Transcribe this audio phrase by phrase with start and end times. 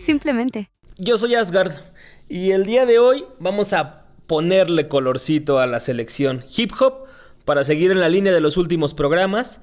[0.00, 0.70] Simplemente.
[0.98, 1.72] Yo soy Asgard
[2.28, 7.06] y el día de hoy vamos a ponerle colorcito a la selección hip hop
[7.44, 9.60] para seguir en la línea de los últimos programas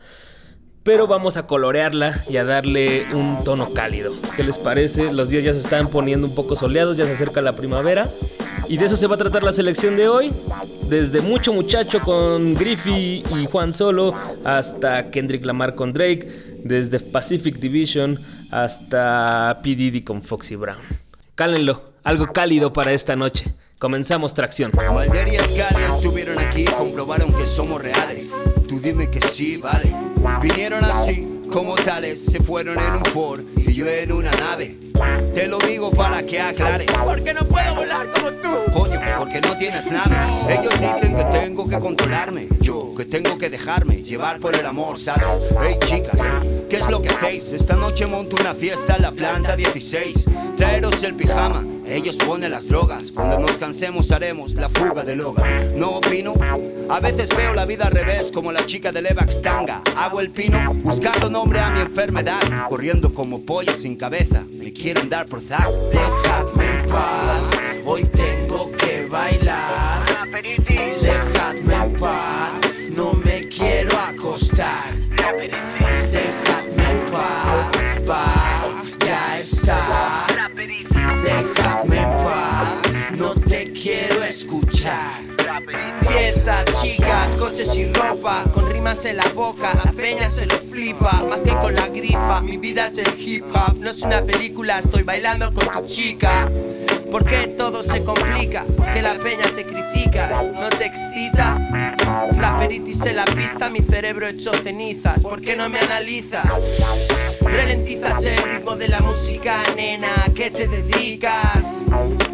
[0.84, 4.14] pero vamos a colorearla y a darle un tono cálido.
[4.36, 5.14] ¿Qué les parece?
[5.14, 8.10] Los días ya se están poniendo un poco soleados, ya se acerca la primavera.
[8.68, 10.32] Y de eso se va a tratar la selección de hoy.
[10.90, 16.58] Desde Mucho Muchacho con Griffey y Juan Solo hasta Kendrick Lamar con Drake.
[16.64, 18.20] Desde Pacific Division
[18.52, 19.76] hasta P.
[19.76, 20.80] Diddy con Foxy Brown.
[21.36, 23.54] Cálenlo, algo cálido para esta noche.
[23.80, 24.72] Comenzamos tracción.
[30.42, 33.04] Vinieron así, como tales, se fueron en un
[33.56, 34.89] y yo en una nave.
[35.34, 36.88] Te lo digo para que aclares.
[37.04, 38.72] Porque no puedo volar como tú.
[38.74, 40.16] Coño, porque no tienes nave.
[40.50, 42.48] Ellos dicen que tengo que controlarme.
[42.60, 45.50] Yo, que tengo que dejarme llevar por el amor, ¿sabes?
[45.64, 46.20] Hey, chicas,
[46.70, 47.52] ¿qué es lo que hacéis?
[47.54, 50.26] Esta noche monto una fiesta en la planta 16.
[50.56, 51.66] Traeros el pijama.
[51.90, 53.12] Ellos ponen las drogas.
[53.12, 55.74] Cuando nos cansemos haremos la fuga del hogar.
[55.76, 56.34] No opino.
[56.88, 59.82] A veces veo la vida al revés, como la chica de Levax Tanga.
[59.98, 62.40] Hago el pino, buscando nombre a mi enfermedad.
[62.70, 64.46] Corriendo como pollo sin cabeza.
[64.52, 65.70] Me quieren dar por zack.
[65.92, 67.42] Dejadme en paz,
[67.86, 70.06] hoy tengo que bailar.
[71.02, 72.52] Dejadme en paz,
[72.96, 74.90] no me quiero acostar.
[76.12, 77.68] Dejadme en paz,
[78.08, 80.26] paz, ya está.
[81.24, 85.19] Dejadme en paz, no te quiero escuchar.
[86.50, 91.24] Fiestas, chicas, coches y ropa, con rimas en la boca, la peña se lo flipa,
[91.30, 94.80] más que con la grifa, mi vida es el hip hop, no es una película,
[94.80, 96.50] estoy bailando con tu chica.
[97.12, 98.66] ¿Por qué todo se complica?
[98.94, 101.60] Que la peña te critica, no te excita.
[102.36, 105.20] Raperitis en la pista, mi cerebro hecho cenizas.
[105.20, 106.48] ¿Por qué no me analizas?
[107.42, 111.84] Ralentizas el ritmo de la música, nena, ¿a qué te dedicas?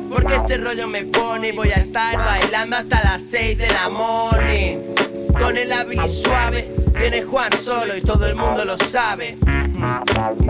[0.09, 3.89] Porque este rollo me pone y voy a estar bailando hasta las 6 de la
[3.89, 4.93] morning.
[5.37, 9.37] Con el hábil y suave, viene Juan solo y todo el mundo lo sabe.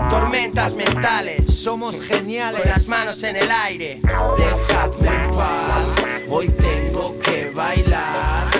[0.08, 2.62] Tormentas mentales, somos geniales.
[2.62, 4.00] Con las manos en el aire.
[4.36, 5.84] Dejadme en paz,
[6.28, 8.50] hoy tengo que bailar.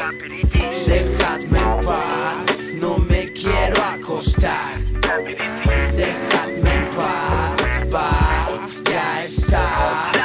[0.86, 4.78] Dejadme en paz, no me quiero acostar.
[5.96, 10.15] Dejadme en paz, paz, ya está.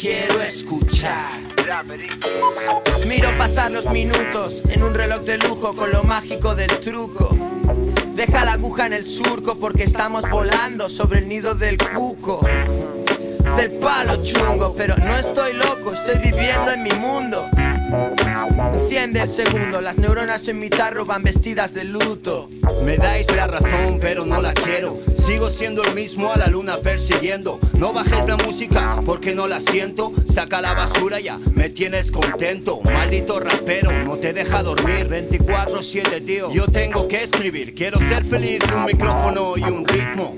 [0.00, 1.40] Quiero escuchar.
[3.06, 7.36] Miro pasar los minutos en un reloj de lujo con lo mágico del truco.
[8.14, 12.40] Deja la aguja en el surco porque estamos volando sobre el nido del cuco.
[13.56, 17.46] Del palo chungo, pero no estoy loco, estoy viviendo en mi mundo.
[18.74, 22.48] Enciende el segundo, las neuronas en mi tarro van vestidas de luto.
[22.84, 25.00] Me dais la razón, pero no la quiero.
[25.16, 27.58] Sigo siendo el mismo a la luna persiguiendo.
[27.78, 30.12] No bajes la música porque no la siento.
[30.28, 32.80] Saca la basura ya, me tienes contento.
[32.82, 35.08] Maldito rapero, no te deja dormir.
[35.08, 36.52] 24-7, tío.
[36.52, 38.60] Yo tengo que escribir, quiero ser feliz.
[38.74, 40.36] Un micrófono y un ritmo.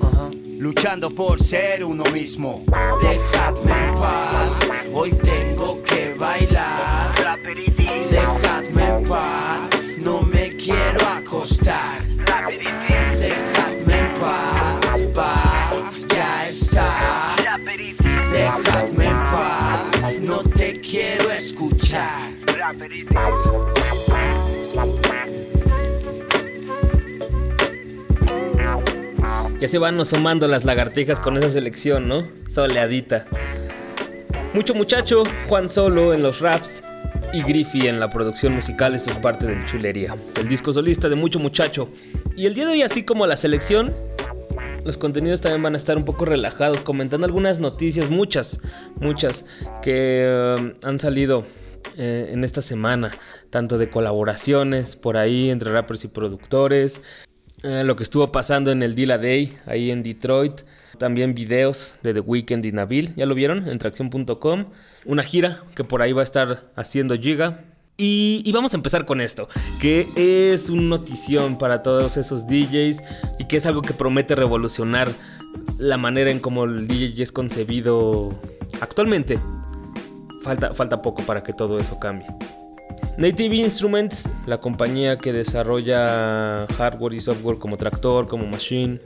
[0.58, 2.64] Luchando por ser uno mismo.
[3.00, 4.50] Dejadme en paz,
[4.92, 5.91] hoy tengo que
[7.54, 9.68] Dejadme en paz,
[9.98, 12.00] no me quiero acostar.
[13.18, 17.36] Dejadme en paz, ya está.
[18.32, 22.30] Dejadme en paz, no te quiero escuchar.
[29.60, 32.28] Ya se van asomando las lagartijas con esa selección, ¿no?
[32.48, 33.26] Soleadita.
[34.54, 36.82] Mucho muchacho, Juan Solo en los raps
[37.32, 38.94] y Griffey en la producción musical.
[38.94, 41.88] Esto es parte del Chulería, el disco solista de Mucho Muchacho.
[42.36, 43.94] Y el día de hoy, así como la selección,
[44.84, 48.60] los contenidos también van a estar un poco relajados, comentando algunas noticias, muchas,
[49.00, 49.44] muchas,
[49.82, 51.44] que eh, han salido
[51.96, 53.10] eh, en esta semana,
[53.50, 57.00] tanto de colaboraciones por ahí entre rappers y productores,
[57.62, 60.62] eh, lo que estuvo pasando en el Dila Day ahí en Detroit,
[60.98, 63.68] también videos de The Weeknd y Nabil, ¿ya lo vieron?
[63.68, 64.66] En tracción.com,
[65.04, 67.64] una gira que por ahí va a estar haciendo Giga.
[67.98, 69.48] Y, vamos a empezar con esto,
[69.80, 73.02] que es una notición para todos esos DJs
[73.38, 75.12] y que es algo que promete revolucionar
[75.78, 78.36] la manera en cómo el DJ es concebido
[78.80, 79.38] actualmente.
[80.42, 82.26] Falta, falta poco para que todo eso cambie.
[83.18, 89.00] Native Instruments, la compañía que desarrolla hardware y software como Tractor, como Machine,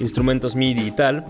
[0.00, 1.24] instrumentos MIDI y tal,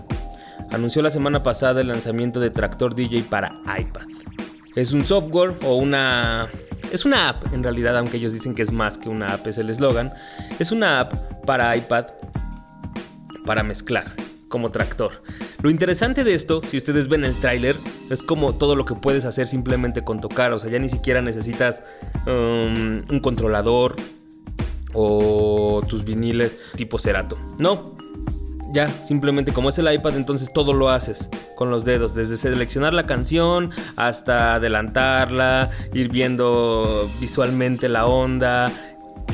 [0.71, 4.07] anunció la semana pasada el lanzamiento de Tractor DJ para iPad.
[4.75, 6.49] Es un software o una...
[6.91, 9.57] Es una app en realidad, aunque ellos dicen que es más que una app, es
[9.57, 10.13] el eslogan.
[10.59, 11.13] Es una app
[11.45, 12.05] para iPad
[13.45, 14.13] para mezclar
[14.47, 15.23] como tractor.
[15.63, 17.75] Lo interesante de esto, si ustedes ven el tráiler,
[18.11, 20.53] es como todo lo que puedes hacer simplemente con tocar.
[20.53, 21.83] O sea, ya ni siquiera necesitas
[22.27, 23.95] um, un controlador
[24.93, 27.37] o tus viniles tipo Cerato.
[27.57, 27.97] No.
[28.73, 32.91] Ya, simplemente como es el iPad, entonces todo lo haces con los dedos, desde seleccionar
[32.91, 38.73] la canción hasta adelantarla, ir viendo visualmente la onda,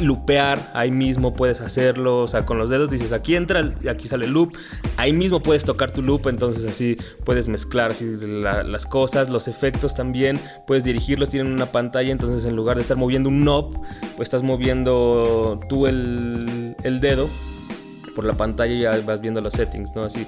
[0.01, 4.25] lupear, ahí mismo puedes hacerlo, o sea, con los dedos dices aquí entra, aquí sale
[4.25, 4.57] el loop,
[4.97, 9.95] ahí mismo puedes tocar tu loop, entonces así puedes mezclar así las cosas, los efectos
[9.95, 10.37] también,
[10.67, 13.73] puedes dirigirlos, tienen una pantalla, entonces en lugar de estar moviendo un knob,
[14.17, 17.29] pues estás moviendo tú el dedo
[18.19, 20.03] por la pantalla ya vas viendo los settings, ¿no?
[20.03, 20.27] Así,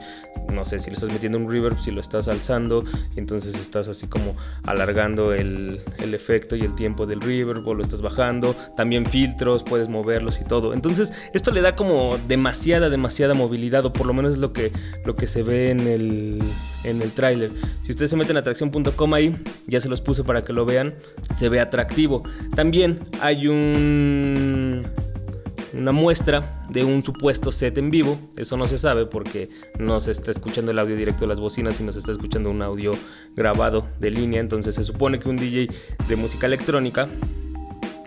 [0.54, 2.86] no sé, si le estás metiendo un reverb, si lo estás alzando,
[3.18, 4.34] entonces estás así como
[4.64, 8.56] alargando el, el, efecto y el tiempo del reverb o lo estás bajando.
[8.78, 10.74] También filtros, puedes moverlos y todo.
[10.74, 14.72] Entonces, esto le da como demasiada, demasiada movilidad, o por lo menos es lo que,
[15.04, 16.42] lo que se ve en el,
[16.86, 17.52] en el tráiler.
[17.84, 19.36] Si ustedes se meten a atracción.com ahí,
[19.68, 20.96] ya se los puse para que lo vean,
[21.34, 22.24] se ve atractivo.
[22.56, 24.86] También hay un
[25.74, 28.20] una muestra de un supuesto set en vivo.
[28.38, 31.76] Eso no se sabe porque no se está escuchando el audio directo de las bocinas,
[31.76, 32.94] sino se está escuchando un audio
[33.36, 34.40] grabado de línea.
[34.40, 35.70] Entonces se supone que un DJ
[36.08, 37.10] de música electrónica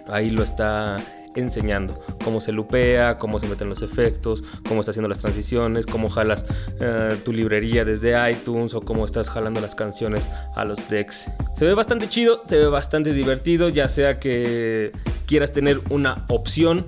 [0.09, 1.03] ahí lo está
[1.35, 6.09] enseñando cómo se lupea, cómo se meten los efectos, cómo está haciendo las transiciones, cómo
[6.09, 6.47] jalas
[6.81, 11.31] uh, tu librería desde iTunes o cómo estás jalando las canciones a los decks.
[11.55, 14.93] Se ve bastante chido, se ve bastante divertido, ya sea que
[15.27, 16.87] quieras tener una opción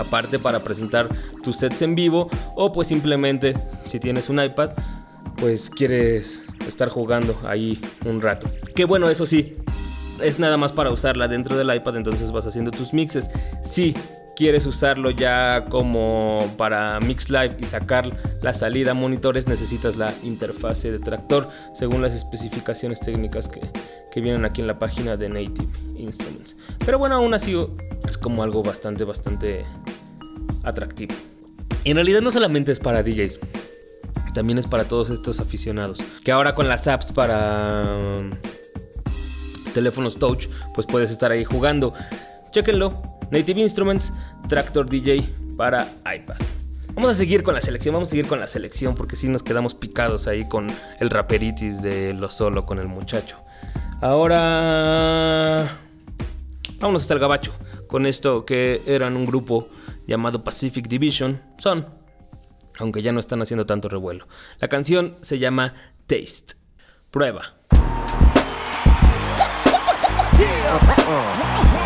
[0.00, 1.08] aparte para presentar
[1.42, 3.54] tus sets en vivo o pues simplemente
[3.84, 4.70] si tienes un iPad
[5.36, 8.46] pues quieres estar jugando ahí un rato.
[8.74, 9.56] Que bueno, eso sí,
[10.22, 13.30] es nada más para usarla dentro del iPad, entonces vas haciendo tus mixes.
[13.62, 13.94] Si
[14.40, 18.10] quieres usarlo ya como para Mix Live y sacar
[18.40, 23.60] la salida a monitores, necesitas la interfase de tractor según las especificaciones técnicas que,
[24.10, 26.56] que vienen aquí en la página de Native Instruments.
[26.86, 27.54] Pero bueno, aún así
[28.08, 29.66] es como algo bastante, bastante
[30.62, 31.14] atractivo.
[31.84, 33.40] En realidad no solamente es para DJs,
[34.32, 36.02] también es para todos estos aficionados.
[36.24, 38.30] Que ahora con las apps para um,
[39.74, 41.92] teléfonos touch, pues puedes estar ahí jugando.
[42.52, 43.19] Chequenlo.
[43.30, 44.12] Native Instruments,
[44.48, 46.36] Tractor DJ para iPad.
[46.94, 49.42] Vamos a seguir con la selección, vamos a seguir con la selección porque si nos
[49.42, 50.68] quedamos picados ahí con
[50.98, 53.38] el raperitis de lo solo con el muchacho.
[54.00, 55.78] Ahora...
[56.78, 57.52] Vámonos hasta el gabacho
[57.86, 59.68] con esto que eran un grupo
[60.06, 61.42] llamado Pacific Division.
[61.58, 61.86] Son,
[62.78, 64.26] aunque ya no están haciendo tanto revuelo.
[64.58, 65.74] La canción se llama
[66.06, 66.54] Taste.
[67.10, 67.60] Prueba.
[70.70, 71.79] got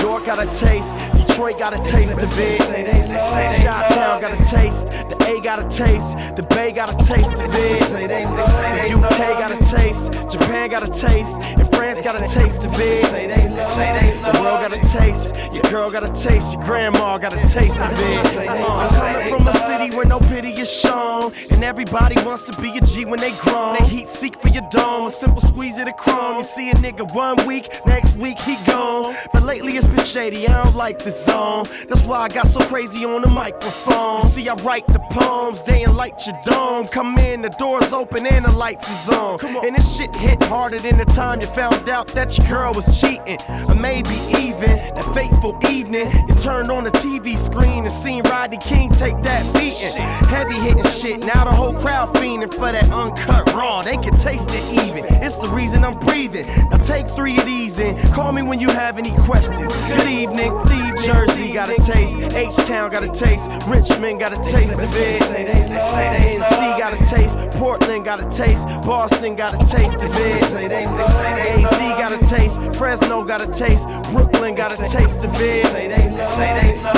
[0.00, 3.62] York got a taste, Detroit got a taste of it.
[3.62, 7.32] Shot Town got a taste, the A got a taste, the Bay got a taste
[7.32, 7.80] of it.
[7.90, 11.40] The UK got a taste, Japan got a taste,
[11.78, 13.02] France got a taste of it.
[13.12, 17.80] The world got a taste, your girl got a taste, your grandma got a taste
[17.80, 18.48] of it.
[18.50, 22.76] I'm coming from a city where no pity is shown, and everybody wants to be
[22.76, 23.76] a G when they grown.
[23.78, 26.38] They heat seek for your dome, a simple squeeze of the chrome.
[26.38, 29.14] You see a nigga one week, next week he gone.
[29.32, 31.66] But lately it's been shady, I don't like the zone.
[31.88, 34.22] That's why I got so crazy on the microphone.
[34.22, 36.88] You see, I write the poems, they light your dome.
[36.88, 39.38] Come in, the doors open and the lights is on.
[39.64, 43.00] And this shit hit harder than the time you found out that your girl was
[43.00, 43.38] cheating.
[43.68, 48.58] Or maybe even that fateful evening you turned on the TV screen and seen Rodney
[48.58, 50.00] King take that beating.
[50.28, 53.82] Heavy hitting shit, now the whole crowd fiending for that uncut raw.
[53.82, 55.04] They can taste it even.
[55.22, 56.46] It's the reason I'm breathing.
[56.70, 59.72] Now take three of these and call me when you have any questions.
[59.88, 64.36] Good evening, leave Jersey got a taste, H Town got a taste, Richmond got a
[64.36, 65.20] taste of it.
[65.20, 70.40] NC got a taste, Portland got a taste, Boston got a taste of it.
[70.44, 75.64] AZ got a taste, Fresno got a taste, Brooklyn got a taste of it.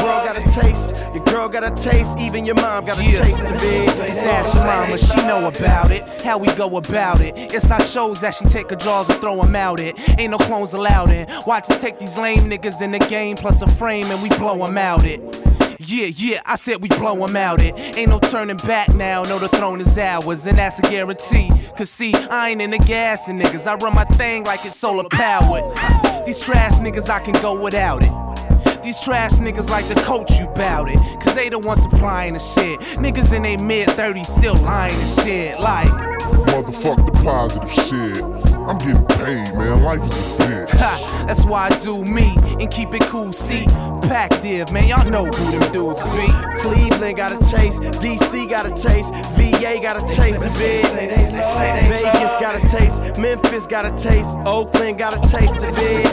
[0.05, 3.43] World got a taste, your girl got a taste, even your mom got a taste
[3.43, 3.87] of it.
[3.87, 6.03] Just ask your mama, she know about it.
[6.23, 7.33] How we go about it.
[7.35, 9.99] It's our shows that she take her jaws and throw them out it.
[10.19, 11.27] Ain't no clones allowed in.
[11.47, 14.50] Watch us take these lame niggas in the game plus a frame and we blow
[14.59, 15.21] them out it.
[15.79, 17.75] Yeah, yeah, I said we blow them out it.
[17.97, 21.51] Ain't no turning back now, no, the throne is ours, and that's a guarantee.
[21.77, 24.77] Cause see, I ain't in the gas and niggas, I run my thing like it's
[24.77, 25.65] solar powered.
[26.27, 28.83] These trash niggas, I can go without it.
[28.83, 30.97] These trash niggas like to coach you about it.
[31.21, 32.79] Cause they the ones supplying the shit.
[32.99, 35.61] Niggas in their mid 30s still lying and shit.
[35.61, 35.89] Like,
[36.49, 38.23] motherfuck the positive shit.
[38.71, 39.83] I'm getting paid, man.
[39.83, 41.20] Life is a bitch.
[41.31, 43.33] Ha, that's why I do me and keep it cool.
[43.33, 43.65] See,
[44.09, 46.27] pack div, man, y'all know who them dudes be.
[46.61, 51.31] Cleveland got a taste, DC got a taste, VA got a taste of it.
[51.89, 56.05] Vegas got a taste, Memphis got a taste, Oakland got a taste of it.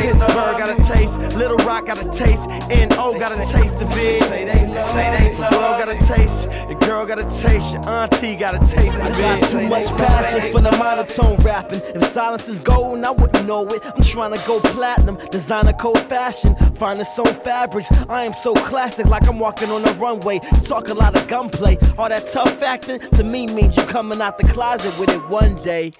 [0.00, 4.20] Pittsburgh got a taste, Little Rock got a taste, NO got a taste of it.
[4.24, 8.96] The world got a taste, your girl got a taste, your auntie got a taste
[8.96, 11.80] of I got too much passion for the monotone rapping.
[11.94, 13.82] If silence is golden, I wouldn't know it.
[13.84, 17.90] I'm trying to go platinum, designer code fashion, find its own fabrics.
[18.08, 20.36] I am so classic, like I'm walking on a runway.
[20.36, 24.20] You talk a lot of gunplay, all that tough acting to me means you coming
[24.20, 25.94] out the closet with it one day,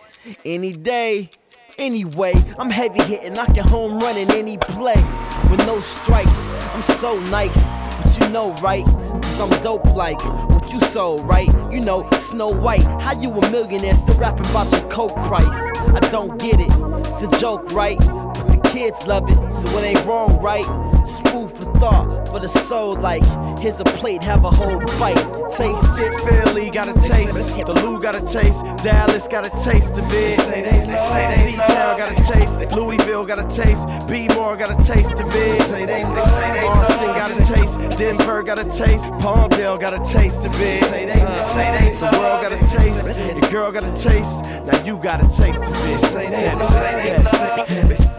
[0.44, 1.28] any day.
[1.76, 5.02] Anyway, I'm heavy hitting, I can home run in any play
[5.50, 6.52] with no strikes.
[6.72, 8.86] I'm so nice, but you know, right?
[9.24, 11.48] Cause I'm dope like what you sold, right?
[11.72, 12.84] You know, Snow White.
[12.84, 15.70] How you a millionaire still rapping about your coke price?
[15.88, 16.72] I don't get it.
[17.08, 17.98] It's a joke, right?
[17.98, 20.93] But the kids love it, so it ain't wrong, right?
[21.04, 23.22] It's food for thought for the soul, like
[23.58, 25.14] here's a plate, have a whole bite.
[25.54, 26.18] Taste it.
[26.24, 30.40] Philly got a taste, the Lou got a taste, Dallas got a taste of it.
[30.40, 35.60] C-Town got a taste, Louisville got a taste, B-More got a taste of it.
[35.60, 40.82] Austin got a taste, Denver got a taste, Palmdale got a taste of it.
[40.84, 45.28] Uh, the world got a taste, your girl got a taste, now you got a
[45.28, 45.98] taste of it.
[45.98, 48.14] Say that, say that.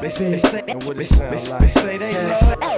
[0.67, 1.69] And what it sound like.
[1.69, 2.59] Say that.
[2.59, 2.75] We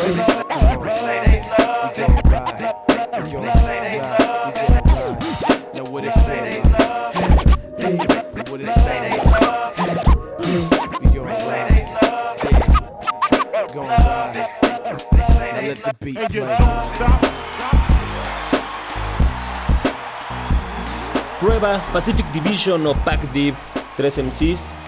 [21.40, 23.56] Prueba, Pacific Division o Pac Div,
[23.96, 24.87] 3 MCs.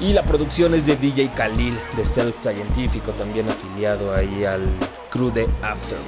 [0.00, 4.62] Y la producción es de DJ Khalil, de Self Scientifico, también afiliado ahí al
[5.10, 5.98] crew de After.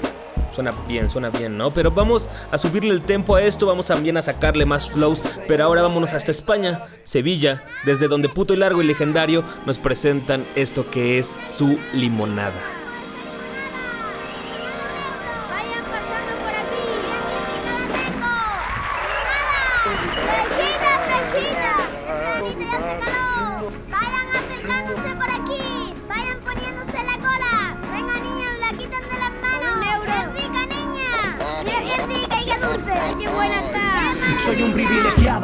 [0.54, 1.70] Suena bien, suena bien, ¿no?
[1.72, 5.22] Pero vamos a subirle el tempo a esto, vamos también a sacarle más flows.
[5.46, 10.46] Pero ahora vámonos hasta España, Sevilla, desde donde Puto y Largo y Legendario nos presentan
[10.54, 12.81] esto que es su limonada.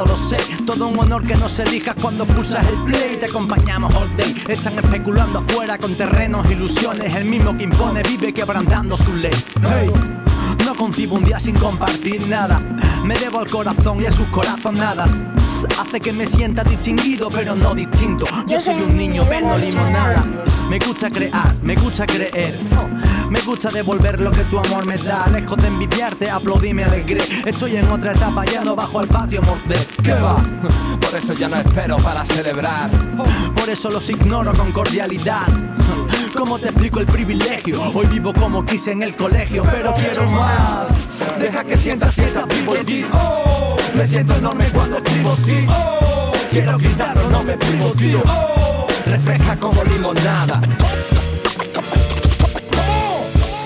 [0.05, 0.37] Lo sé.
[0.67, 3.17] Todo un honor que nos elijas cuando pulsas el play.
[3.17, 4.35] Te acompañamos all day.
[4.49, 7.15] Están especulando afuera con terrenos, ilusiones.
[7.15, 9.35] El mismo que impone vive quebrantando su ley.
[10.65, 12.61] No concibo un día sin compartir nada.
[13.05, 15.11] Me debo al corazón y a sus corazonadas.
[15.81, 18.27] Hace que me sienta distinguido, pero no distinto.
[18.47, 20.25] Yo soy un niño, vendo limonada.
[20.69, 22.59] Me gusta crear, me gusta creer.
[23.31, 25.27] Me gusta devolver lo que tu amor me da.
[25.29, 27.23] Lejos de envidiarte, aplaudí, me alegré.
[27.45, 29.87] Estoy en otra etapa, ya no bajo al patio a morder.
[30.03, 30.37] ¿Qué va?
[31.01, 32.91] Por eso ya no espero para celebrar.
[33.55, 35.47] Por eso los ignoro con cordialidad.
[36.35, 37.83] ¿Cómo te explico el privilegio?
[37.95, 41.27] Hoy vivo como quise en el colegio, pero quiero más.
[41.39, 45.67] Deja que sientas si estás vivo y oh, me siento enorme cuando escribo sí.
[45.69, 48.23] Oh, quiero gritarlo, no me privo, tío.
[48.27, 50.61] Oh, refleja como limonada.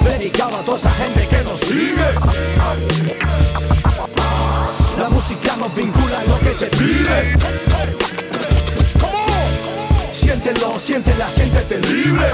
[0.04, 2.14] Dedicado a toda esa gente que nos sigue.
[4.98, 7.36] La música nos vincula en lo que te pide.
[10.12, 12.32] Siéntelo, siéntela, siéntete libre.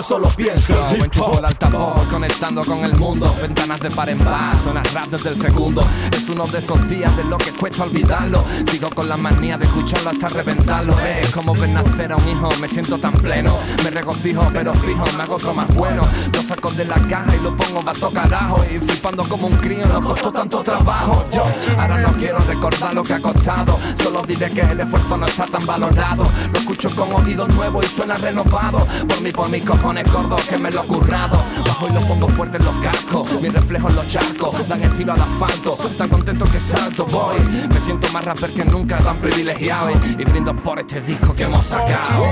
[0.00, 1.40] Yo solo pienso en hip hop.
[1.40, 3.36] el altavoz conectando con el mundo.
[3.42, 5.86] Ventanas de par en par, suena rap desde el segundo.
[6.10, 8.42] Es uno de esos días de lo que cuesta olvidarlo.
[8.70, 10.98] Sigo con la manía de escucharlo hasta reventarlo.
[10.98, 13.54] Es como ver nacer a un hijo, me siento tan pleno.
[13.84, 16.08] Me regocijo pero fijo, me hago otro más bueno.
[16.32, 18.64] Lo saco de la caja y lo pongo bato carajo.
[18.74, 21.26] Y flipando como un crío, no costó tanto trabajo.
[21.30, 21.44] Yo
[21.78, 23.78] ahora no quiero recordar lo que ha costado.
[24.02, 26.26] Solo diré que el esfuerzo no está tan valorado.
[26.50, 28.86] Lo escucho con oídos nuevos y suena renovado.
[29.06, 32.28] Por mí, por mis cojones gordos que me lo he currado Bajo y lo pongo
[32.28, 36.44] fuerte en los cascos Mi reflejo en los charcos Dan estilo al asfalto Tan contento
[36.50, 41.00] que salto voy Me siento más rapper que nunca tan privilegiado Y, brindo por este
[41.00, 42.24] disco que hemos sacado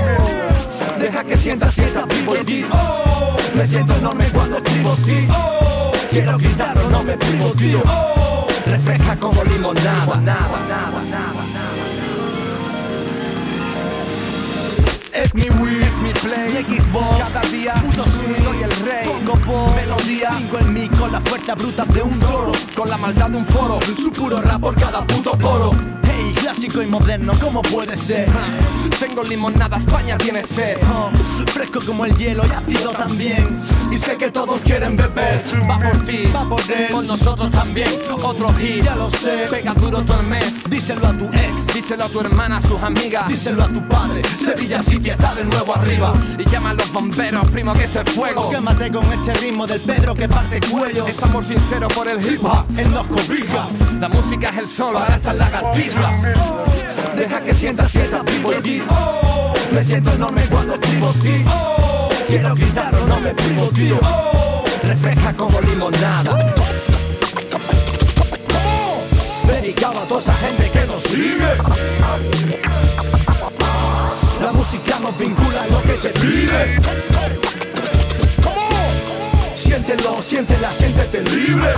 [0.99, 2.65] Deja que sientas si estás vivo y
[3.55, 5.27] me siento enorme cuando escribo sí.
[5.29, 7.81] Oh, quiero gritarlo, no me privo, tío.
[7.85, 10.21] Oh, refleja como limonada.
[15.13, 16.65] Es mi Wii, Es mi play.
[16.69, 17.17] mi Xbox.
[17.17, 19.05] Cada día puto swing, soy el rey.
[19.05, 20.29] Poco por Melodía.
[20.29, 22.51] Tengo en mí con la fuerza bruta de un toro.
[22.75, 23.79] Con la maldad de un foro.
[23.97, 25.98] Su puro rap por cada puto poro.
[26.51, 28.27] Clásico y moderno, ¿cómo puede ser?
[28.99, 30.79] Tengo limonada, España tiene sed.
[31.53, 33.61] Fresco como el hielo y ácido también.
[33.91, 35.43] Y sé que todos quieren beber.
[35.69, 36.89] Va por ti, Va por él.
[36.91, 37.89] con nosotros también.
[38.23, 39.45] Otro hit, Ya lo sé.
[39.51, 40.67] pega duro todo el mes.
[40.67, 41.67] Díselo a tu ex.
[41.73, 43.27] Díselo a tu hermana, a sus amigas.
[43.27, 44.23] Díselo a tu padre.
[44.43, 46.13] Sevilla City está de nuevo arriba.
[46.39, 48.49] Y llama a los bomberos, primo, que esto es fuego.
[48.49, 51.05] Quémate con este ritmo del Pedro que parte cuello.
[51.05, 52.65] Es amor sincero por el hip hop.
[52.75, 53.67] Él nos cobija.
[53.99, 56.23] La música es el sol para estas lagartijas.
[57.15, 58.51] Deja que sientas si estás vivo
[58.89, 61.43] oh, Me siento enorme cuando escribo sí.
[62.27, 63.99] Quiero gritarlo, no me privo, tío.
[64.01, 66.53] Oh, refresca como limonada.
[69.47, 71.57] Dedicado a toda esa gente que nos sigue.
[74.41, 76.77] La música nos vincula en lo que te vive.
[79.55, 81.73] Siéntelo, siéntela, siéntete libre.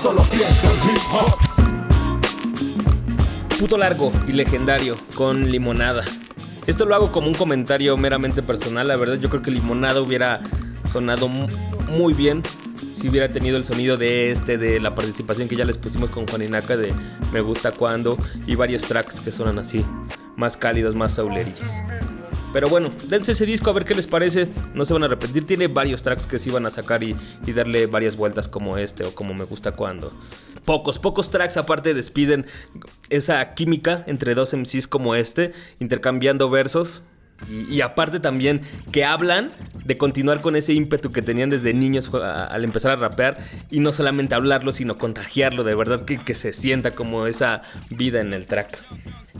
[0.00, 1.36] Solo pienso en hip hop.
[3.58, 6.04] Puto largo y legendario con limonada.
[6.66, 10.40] Esto lo hago como un comentario meramente personal, la verdad yo creo que limonada hubiera
[10.86, 11.48] sonado mu-
[11.90, 12.42] muy bien
[12.92, 16.26] si hubiera tenido el sonido de este, de la participación que ya les pusimos con
[16.28, 16.92] Juan Inaca de
[17.32, 19.84] Me gusta cuando y varios tracks que suenan así,
[20.36, 21.70] más cálidos, más saulerillos.
[22.52, 24.48] Pero bueno, dense ese disco a ver qué les parece.
[24.74, 25.44] No se van a arrepentir.
[25.44, 27.14] Tiene varios tracks que se iban a sacar y,
[27.46, 30.12] y darle varias vueltas como este o como me gusta cuando.
[30.64, 32.46] Pocos, pocos tracks aparte despiden
[33.10, 37.02] esa química entre dos MCs como este, intercambiando versos.
[37.48, 38.60] Y, aparte también
[38.92, 39.50] que hablan
[39.84, 43.38] de continuar con ese ímpetu que tenían desde niños al empezar a rapear
[43.70, 48.20] y no solamente hablarlo, sino contagiarlo, de verdad que, que se sienta como esa vida
[48.20, 48.78] en el track.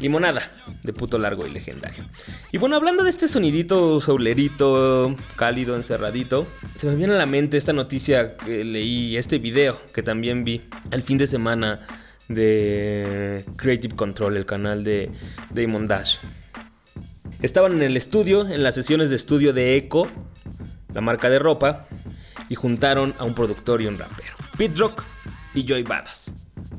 [0.01, 0.43] Limonada,
[0.85, 2.05] de puto largo y legendario.
[2.53, 6.47] Y bueno, hablando de este sonidito soulerito, cálido, encerradito,
[6.77, 10.63] se me viene a la mente esta noticia que leí, este video que también vi
[10.93, 11.81] el fin de semana
[12.29, 15.11] de Creative Control, el canal de
[15.51, 16.19] Damon Dash.
[17.41, 20.09] Estaban en el estudio, en las sesiones de estudio de Echo,
[20.93, 21.87] la marca de ropa,
[22.49, 25.05] y juntaron a un productor y un rapero, Pete Rock
[25.55, 26.33] y Joy Badass.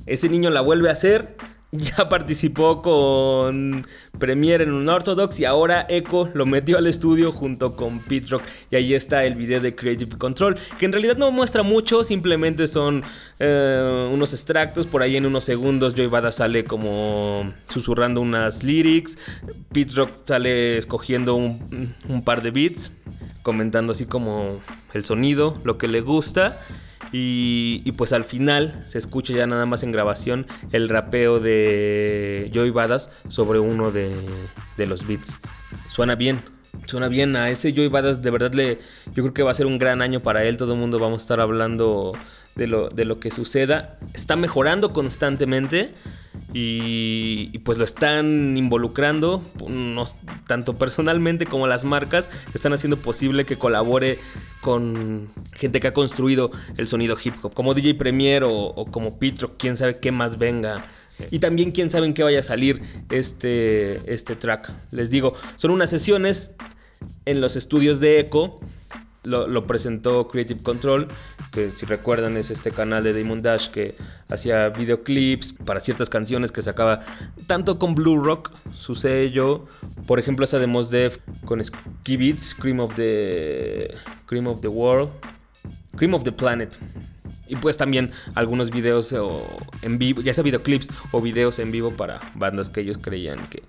[0.05, 1.37] Ese niño la vuelve a hacer,
[1.71, 3.85] ya participó con
[4.17, 8.43] Premiere en un Orthodox y ahora Echo lo metió al estudio junto con Pete Rock.
[8.71, 12.67] Y ahí está el video de Creative Control, que en realidad no muestra mucho, simplemente
[12.67, 13.03] son
[13.39, 19.17] eh, unos extractos, por ahí en unos segundos Joy Badass sale como susurrando unas lyrics,
[19.71, 22.91] Pete Rock sale escogiendo un par de beats,
[23.43, 24.59] comentando así como
[24.93, 26.59] el sonido, lo que le gusta.
[27.11, 32.51] Y, y pues al final se escucha ya nada más en grabación el rapeo de
[32.53, 34.11] Joey Badass sobre uno de,
[34.77, 35.37] de los beats.
[35.87, 36.39] Suena bien,
[36.85, 37.35] suena bien.
[37.35, 38.79] A ese Joey Badass de verdad le,
[39.13, 40.57] yo creo que va a ser un gran año para él.
[40.57, 42.13] Todo el mundo vamos a estar hablando
[42.55, 43.97] de lo, de lo que suceda.
[44.13, 45.93] Está mejorando constantemente
[46.53, 50.15] y, y pues lo están involucrando, nos-
[50.47, 54.19] tanto personalmente como las marcas, están haciendo posible que colabore
[54.61, 59.19] con gente que ha construido el sonido hip hop, como DJ Premier o, o como
[59.19, 60.83] Pitro, quién sabe qué más venga.
[61.31, 64.71] Y también quién sabe en qué vaya a salir este, este track.
[64.91, 66.51] Les digo, son unas sesiones
[67.25, 68.59] en los estudios de Echo.
[69.23, 71.09] Lo, presentó Creative Control,
[71.51, 73.95] que si recuerdan es este canal de Damon Dash que
[74.29, 77.01] hacía videoclips para ciertas canciones que sacaba
[77.45, 79.65] tanto con Blue Rock, su sello,
[80.07, 83.93] por ejemplo esa de Mos Def con Ski Beats, Cream of the
[84.25, 85.11] Cream of the World,
[85.97, 86.79] Cream of the Planet.
[87.49, 89.45] Y pues también algunos videos o
[89.81, 93.63] en vivo, ya sea videoclips o videos en vivo para bandas que ellos creían que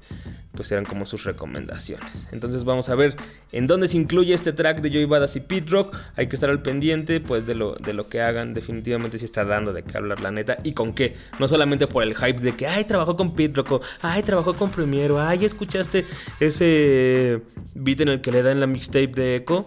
[0.53, 2.29] pues eran como sus recomendaciones.
[2.33, 3.17] Entonces vamos a ver
[3.53, 5.97] en dónde se incluye este track de Joey Badass y Pete Rock.
[6.17, 8.53] Hay que estar al pendiente pues de lo, de lo que hagan.
[8.53, 10.59] Definitivamente sí está dando de qué hablar la neta.
[10.63, 11.17] Y con qué.
[11.39, 13.73] No solamente por el hype de que, ay, trabajó con Pete Rock.
[13.73, 15.15] o, ay, trabajó con Premiere.
[15.15, 16.05] o, ay, escuchaste
[16.41, 17.41] ese
[17.75, 19.67] beat en el que le dan la mixtape de Echo.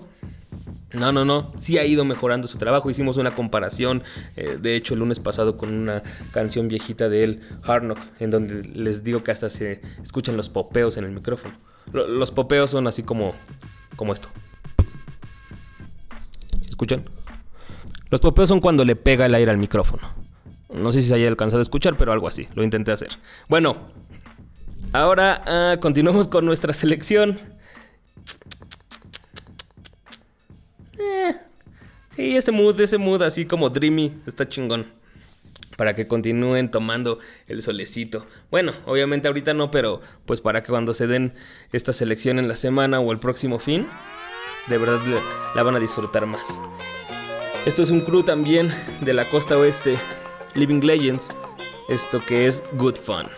[0.93, 1.51] No, no, no.
[1.57, 2.89] Sí ha ido mejorando su trabajo.
[2.89, 4.03] Hicimos una comparación,
[4.35, 8.29] eh, de hecho, el lunes pasado con una canción viejita de él, Hard Knock, en
[8.29, 11.55] donde les digo que hasta se escuchan los popeos en el micrófono.
[11.91, 13.33] Lo- los popeos son así como,
[13.95, 14.29] como esto.
[16.61, 17.03] ¿Se escuchan?
[18.09, 20.03] Los popeos son cuando le pega el aire al micrófono.
[20.73, 22.47] No sé si se haya alcanzado a escuchar, pero algo así.
[22.55, 23.09] Lo intenté hacer.
[23.49, 23.75] Bueno,
[24.91, 27.39] ahora ah, continuamos con nuestra selección.
[32.15, 34.87] Sí, ese mood, ese mood así como dreamy, está chingón.
[35.75, 38.25] para que continúen tomando el solecito.
[38.51, 41.33] Bueno, obviamente ahorita no, pero pues para que cuando se den
[41.71, 43.87] esta selección en la semana o el próximo fin,
[44.67, 45.01] de verdad
[45.55, 46.59] la van a disfrutar más.
[47.65, 48.69] Esto es un crew también
[49.01, 49.97] de la costa oeste,
[50.53, 51.29] Living Legends,
[51.87, 53.29] esto que es Good Fun.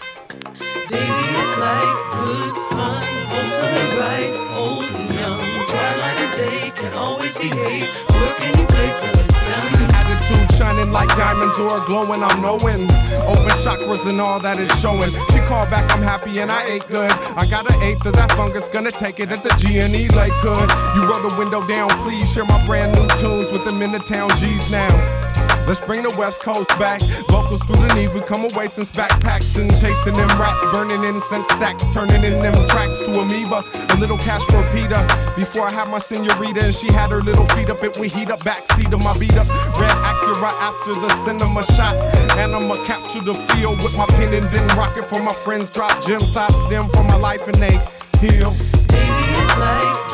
[9.94, 12.84] Attitude shining like diamonds or glowing, I'm knowing.
[13.26, 15.10] Open chakras and all that is showing.
[15.32, 17.12] She called back, I'm happy and I ate good.
[17.36, 20.70] I got an eighth of that fungus, gonna take it at the G&E Lakewood.
[20.96, 24.00] You roll the window down, please share my brand new tunes with them in the
[24.00, 25.25] town G's now.
[25.68, 27.02] Let's bring the West Coast back.
[27.28, 31.84] Vocals through the we come away since backpacks and chasing them rats, burning incense stacks,
[31.92, 33.66] turning in them tracks to amoeba.
[33.90, 35.02] A little cash for Peter.
[35.36, 38.30] Before I had my senorita and she had her little feet up, it we heat
[38.30, 39.50] up backseat of my beat up.
[39.82, 41.98] Red Acura after the cinema shot.
[42.38, 45.72] And I'ma capture the field with my pen and then rock it for my friends.
[45.72, 47.82] Drop gems, thoughts them for my life and they
[48.22, 48.52] heal.
[48.86, 50.05] Baby, it's like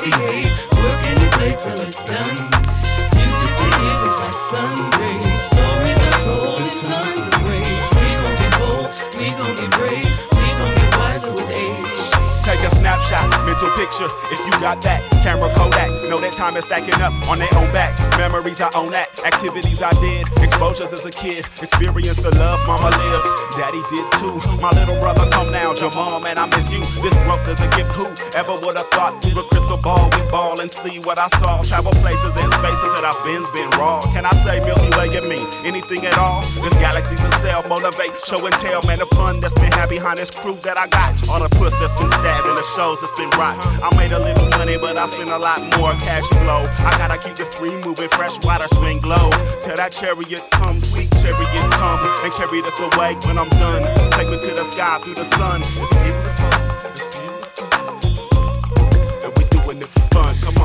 [0.00, 0.72] can always behave.
[0.72, 2.38] Work and you play till it's done.
[3.14, 4.76] Music to ears is like sun.
[5.50, 7.78] Stories are told in tons of ways.
[7.96, 10.37] We gon' be bold, we gon' be brave,
[12.98, 14.08] snapshot, mental picture.
[14.30, 15.88] If you got that, camera Kodak.
[16.08, 17.94] Know that time is stacking up on their own back.
[18.16, 19.08] Memories I own that.
[19.24, 20.26] Activities I did.
[20.42, 21.44] Exposures as a kid.
[21.62, 23.26] Experience the love mama lived.
[23.54, 24.36] Daddy did too.
[24.60, 26.80] My little brother, come now, your man, I miss you.
[27.02, 27.92] This growth is a gift.
[27.92, 31.28] Who ever would have thought through a crystal ball we ball and see what I
[31.38, 31.62] saw?
[31.62, 34.00] Travel places and spaces that I've been's been raw.
[34.16, 35.40] Can I say Milky Way at me?
[35.68, 36.40] Anything at all?
[36.64, 38.80] This galaxy's a cell, motivate, show and tell.
[38.88, 41.12] Man, the fun that's been had behind this crew that I got.
[41.28, 43.66] All the puss that's been stabbed and the shows that's been rocked.
[43.82, 46.64] I made a little money, but I spent a lot more cash flow.
[46.88, 49.30] I gotta keep the stream moving, fresh water swing glow.
[49.62, 53.82] Till that chariot come, sweet chariot come, and carry this away when I'm done.
[54.16, 55.60] Take me to the sky through the sun.
[55.60, 56.48] It's beautiful,
[56.96, 57.16] it's.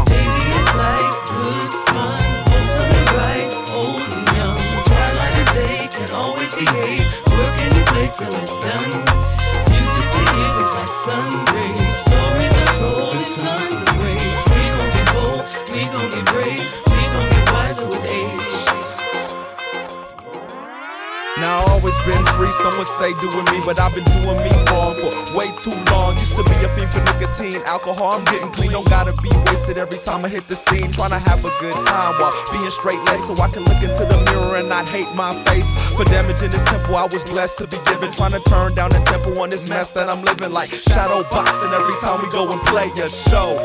[0.08, 3.10] Baby, it's like good fun, wholesome and
[3.76, 4.62] old and young.
[4.88, 6.52] Twilight and day can always.
[6.56, 9.43] Work and till it's done.
[10.56, 11.76] It's like Sunday.
[11.92, 13.63] Stories are told in time.
[21.54, 24.98] I always been free, some would say doing me, but I've been doing me wrong
[24.98, 26.18] for way too long.
[26.18, 28.72] Used to be a fiend for nicotine, alcohol, I'm getting clean.
[28.72, 30.90] Don't gotta be wasted every time I hit the scene.
[30.92, 34.02] Trying to have a good time while being straight laced so I can look into
[34.02, 35.70] the mirror and not hate my face.
[35.94, 38.12] For damaging this temple, I was blessed to be given.
[38.12, 41.70] Trying to turn down the temple on this mess that I'm living like shadow boxing
[41.70, 43.62] every time we go and play a show.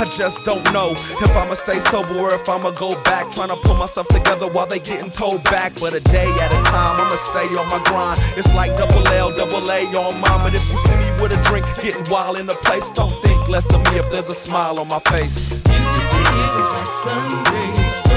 [0.00, 3.30] I just don't know if I'ma stay sober or if I'ma go back.
[3.30, 5.78] Trying to pull myself together while they getting told back.
[5.78, 8.20] But a day at a time, I'ma stay on my grind.
[8.38, 10.40] It's like double L, double A on mine.
[10.44, 13.48] But if you see me with a drink, getting wild in the place, don't think
[13.48, 15.50] less of me if there's a smile on my face.
[15.66, 18.11] Music to like sun.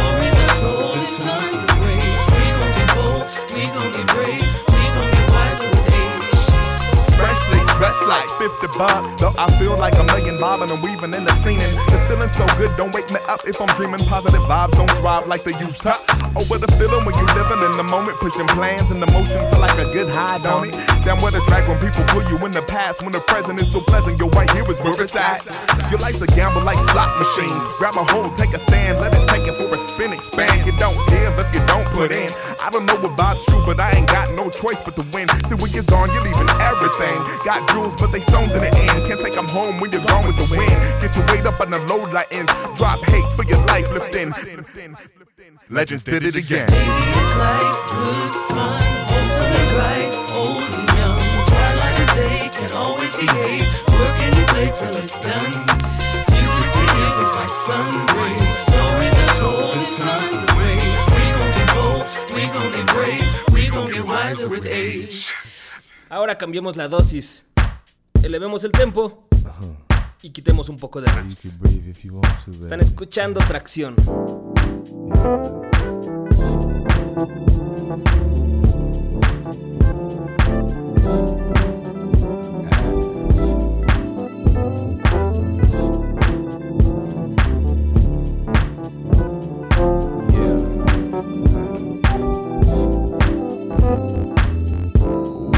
[7.95, 9.15] Freshly like 50 bucks.
[9.15, 11.59] Though I feel like a million bobbing and weaving in the scene.
[11.59, 13.99] And the feeling so good, don't wake me up if I'm dreaming.
[14.07, 15.95] Positive vibes don't thrive like they used to.
[16.35, 19.77] Oh, a feeling when you living in the moment, pushing plans and emotion feel like
[19.79, 20.75] a good high, don't it?
[21.07, 23.03] Damn, what a drag when people pull you in the past.
[23.03, 25.45] When the present is so pleasant, you're right here is where it's at.
[25.91, 27.63] Your life's a gamble like slot machines.
[27.77, 30.65] Grab a hold, take a stand, let it take it for a spin, expand.
[30.65, 32.27] You don't give if you don't put in.
[32.59, 35.29] I don't know about you, but I ain't got no choice but to win.
[35.45, 37.15] See, when you're gone, you're leaving everything.
[37.45, 38.97] Got jewels, but they stones in the end.
[39.05, 40.73] Can't take them home when you're gone with the wind.
[41.01, 42.49] Get your weight up on the load like ends.
[42.73, 44.33] Drop hate for your life, lift in.
[45.69, 46.65] Legends did it again.
[46.69, 51.21] Baby, it's like good fun, wholesome and right, old and young.
[51.45, 53.61] Twilight and day can always behave.
[53.93, 55.53] Work and you play till it's done.
[56.33, 58.57] Music to ears is like sun rays.
[58.65, 60.91] Stories are told in tons of ways.
[61.13, 65.29] We gon' be bold, we gon' be brave, we gon' get wiser with age.
[66.09, 67.45] Ahora cambiemos la dosis.
[68.25, 69.27] Elevemos el tempo
[70.23, 71.59] y quitemos un poco de raps.
[72.59, 73.95] Están escuchando tracción.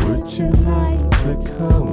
[0.04, 1.87] Would you like to come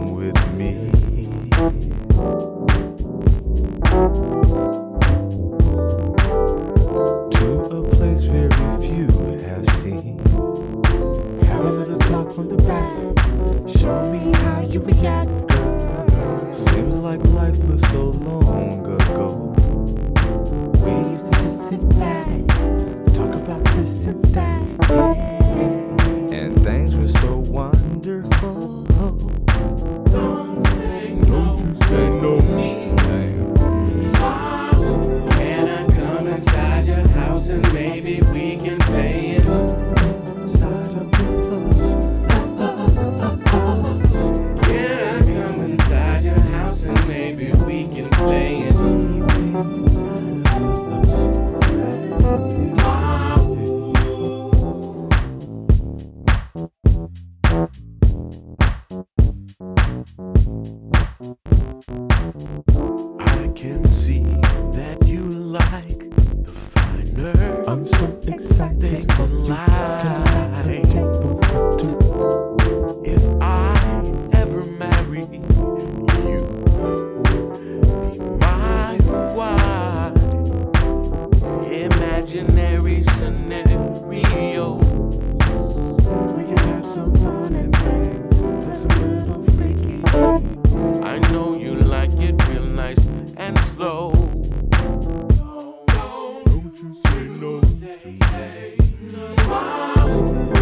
[98.38, 98.76] to me.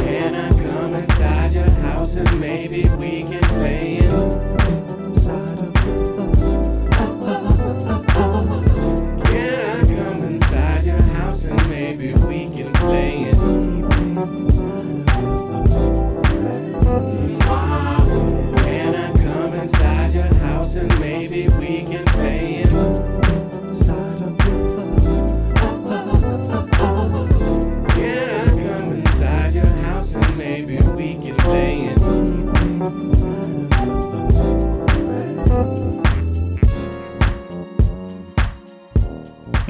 [0.04, 4.01] Can I come inside your house and maybe we can play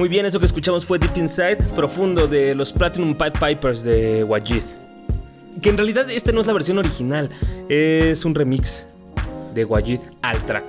[0.03, 4.25] Muy bien, eso que escuchamos fue Deep Inside, profundo de los Platinum Pied Pipers de
[4.25, 4.61] Wajid.
[5.61, 7.29] Que en realidad esta no es la versión original,
[7.69, 8.89] es un remix
[9.53, 10.65] de Wajid al track,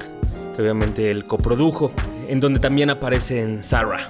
[0.55, 1.90] que obviamente él coprodujo,
[2.29, 4.09] en donde también aparecen Sarah,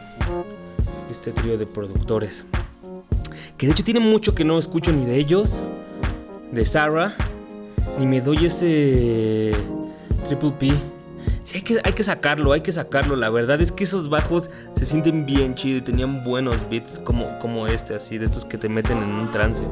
[1.11, 2.45] este trío de productores.
[3.57, 5.59] Que de hecho tiene mucho que no escucho ni de ellos,
[6.53, 7.17] de Sarah,
[7.99, 9.53] ni me doy ese
[10.27, 10.94] Triple P.
[11.45, 13.17] Sí, hay que, hay que sacarlo, hay que sacarlo.
[13.17, 17.39] La verdad es que esos bajos se sienten bien chido y tenían buenos beats como,
[17.39, 19.63] como este, así, de estos que te meten en un trance.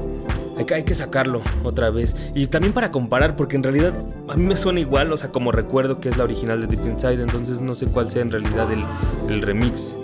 [0.59, 2.15] Hay hay que sacarlo otra vez.
[2.35, 3.95] Y también para comparar, porque en realidad
[4.29, 6.87] a mí me suena igual, o sea, como recuerdo que es la original de Deep
[6.87, 8.85] Inside, entonces no sé cuál sea en realidad el,
[9.33, 9.97] el remix.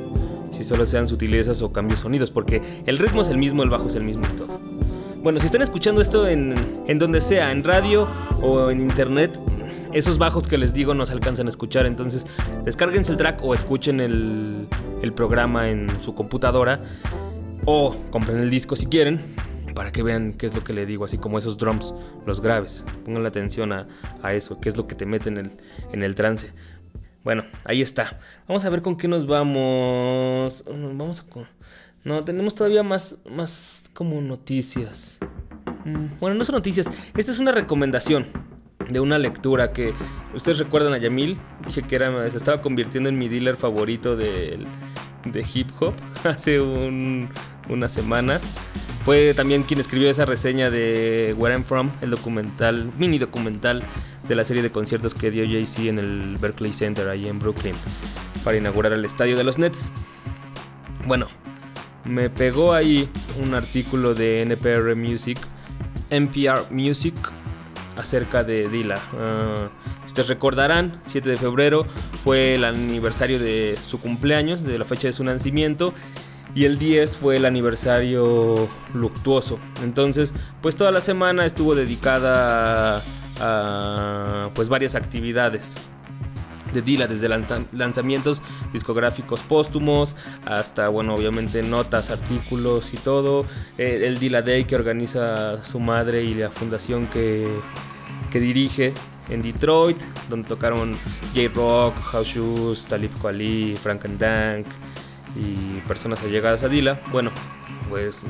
[0.50, 3.88] Si solo sean sutilezas o cambios sonidos, porque el ritmo es el mismo, el bajo
[3.88, 4.58] es el mismo y todo.
[5.22, 6.54] Bueno, si están escuchando esto en,
[6.86, 8.08] en donde sea, en radio
[8.40, 9.38] o en internet,
[9.92, 11.86] esos bajos que les digo no se alcanzan a escuchar.
[11.86, 12.26] Entonces,
[12.64, 14.68] descárguense el track o escuchen el,
[15.02, 16.82] el programa en su computadora.
[17.64, 19.20] O compren el disco si quieren.
[19.74, 21.94] Para que vean qué es lo que le digo, así como esos drums,
[22.26, 22.84] los graves.
[23.04, 23.86] Pongan la atención a,
[24.22, 25.50] a eso, qué es lo que te mete en el,
[25.92, 26.52] en el trance.
[27.22, 28.18] Bueno, ahí está.
[28.48, 30.64] Vamos a ver con qué nos vamos.
[30.66, 31.24] Vamos a.
[32.02, 35.18] No, tenemos todavía más, más como noticias.
[35.84, 36.90] Mm, Bueno, no son noticias.
[37.16, 38.26] Esta es una recomendación
[38.86, 39.92] de una lectura que
[40.34, 41.38] ustedes recuerdan a Yamil.
[41.66, 44.58] Dije que era, se estaba convirtiendo en mi dealer favorito de,
[45.54, 47.28] hip hop hace un-
[47.68, 48.48] unas semanas.
[49.04, 53.82] Fue también quien escribió esa reseña de Where I'm From, el documental, mini documental
[54.26, 57.74] de la serie de conciertos que dio Jay-Z en el Berkeley Center ahí en Brooklyn
[58.44, 59.90] para inaugurar el estadio de los Nets.
[61.06, 61.28] Bueno,
[62.04, 63.08] me pegó ahí
[63.42, 65.38] un artículo de NPR Music,
[66.10, 67.14] NPR Music,
[67.98, 69.00] acerca de Dila.
[69.18, 69.68] Ah,
[70.02, 71.86] si ustedes recordarán, 7 de febrero
[72.24, 75.92] fue el aniversario de su cumpleaños, de la fecha de su nacimiento.
[76.54, 79.58] Y el 10 fue el aniversario luctuoso.
[79.82, 83.04] Entonces, pues toda la semana estuvo dedicada
[83.38, 85.78] a pues varias actividades
[86.72, 93.46] de Dila, desde lanza- lanzamientos discográficos póstumos hasta, bueno, obviamente notas, artículos y todo.
[93.78, 97.48] Eh, el Dila Day que organiza su madre y la fundación que,
[98.30, 98.94] que dirige
[99.28, 99.98] en Detroit,
[100.30, 100.96] donde tocaron
[101.34, 104.66] J-Rock, House Shoes, Talib Kweli, Frank and Dank
[105.36, 107.00] y personas allegadas a Dila.
[107.12, 107.30] Bueno,
[107.88, 108.26] pues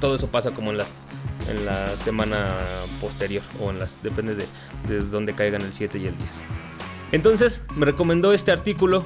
[0.00, 1.06] todo eso pasa como en las
[1.48, 4.46] en la semana posterior o en las depende de,
[4.88, 6.40] de dónde caigan el 7 y el 10.
[7.12, 9.04] Entonces me recomendó este artículo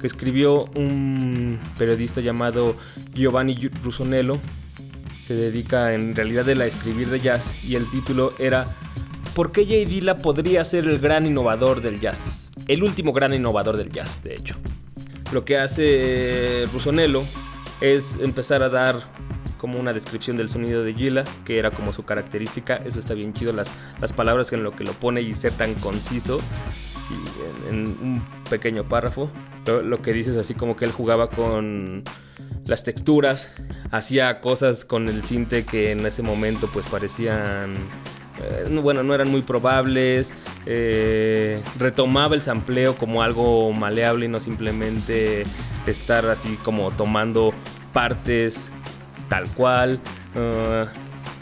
[0.00, 2.76] que escribió un periodista llamado
[3.14, 4.38] Giovanni Rusonello.
[5.22, 8.76] Se dedica en realidad a escribir de jazz y el título era
[9.34, 12.52] ¿Por qué Jay Dilla podría ser el gran innovador del jazz?
[12.68, 14.54] El último gran innovador del jazz, de hecho.
[15.32, 17.26] Lo que hace Rusonello
[17.80, 18.96] es empezar a dar
[19.58, 22.76] como una descripción del sonido de Gila, que era como su característica.
[22.76, 25.74] Eso está bien chido, las, las palabras en lo que lo pone y ser tan
[25.74, 26.40] conciso
[27.10, 29.30] y en, un pequeño párrafo.
[29.66, 32.04] Lo, que dice es así como que él jugaba con
[32.64, 33.54] las texturas,
[33.90, 37.74] hacía cosas con el cinte que en ese momento pues parecían
[38.42, 40.32] eh, no- bueno, no eran muy probables,
[40.66, 45.44] eh, retomaba el sampleo como algo maleable y no simplemente
[45.86, 47.52] estar así como tomando
[47.92, 48.72] partes
[49.28, 49.98] tal cual
[50.36, 50.86] ah,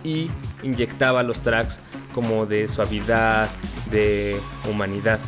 [0.04, 0.30] y
[0.62, 1.80] inyectaba los tracks
[2.14, 3.50] como de suavidad,
[3.90, 5.18] de humanidad,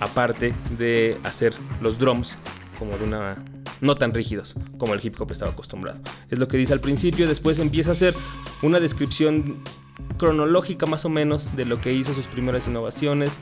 [0.00, 2.38] aparte de hacer los drums
[2.78, 3.44] como de una
[3.80, 6.00] no tan rígidos como el hip hop estaba acostumbrado.
[6.30, 8.14] Es lo que dice al principio, después empieza a hacer
[8.62, 9.62] una descripción
[10.16, 13.38] cronológica más o menos de lo que hizo sus primeras innovaciones.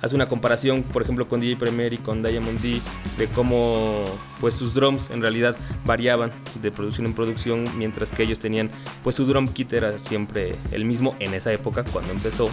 [0.00, 2.80] Hace una comparación, por ejemplo, con DJ Premier y con Diamond D,
[3.16, 4.04] de cómo
[4.38, 6.30] pues sus drums en realidad variaban
[6.62, 8.70] de producción en producción, mientras que ellos tenían,
[9.02, 12.48] pues su drum kit era siempre el mismo en esa época cuando empezó.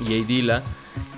[0.00, 0.62] Y Dilla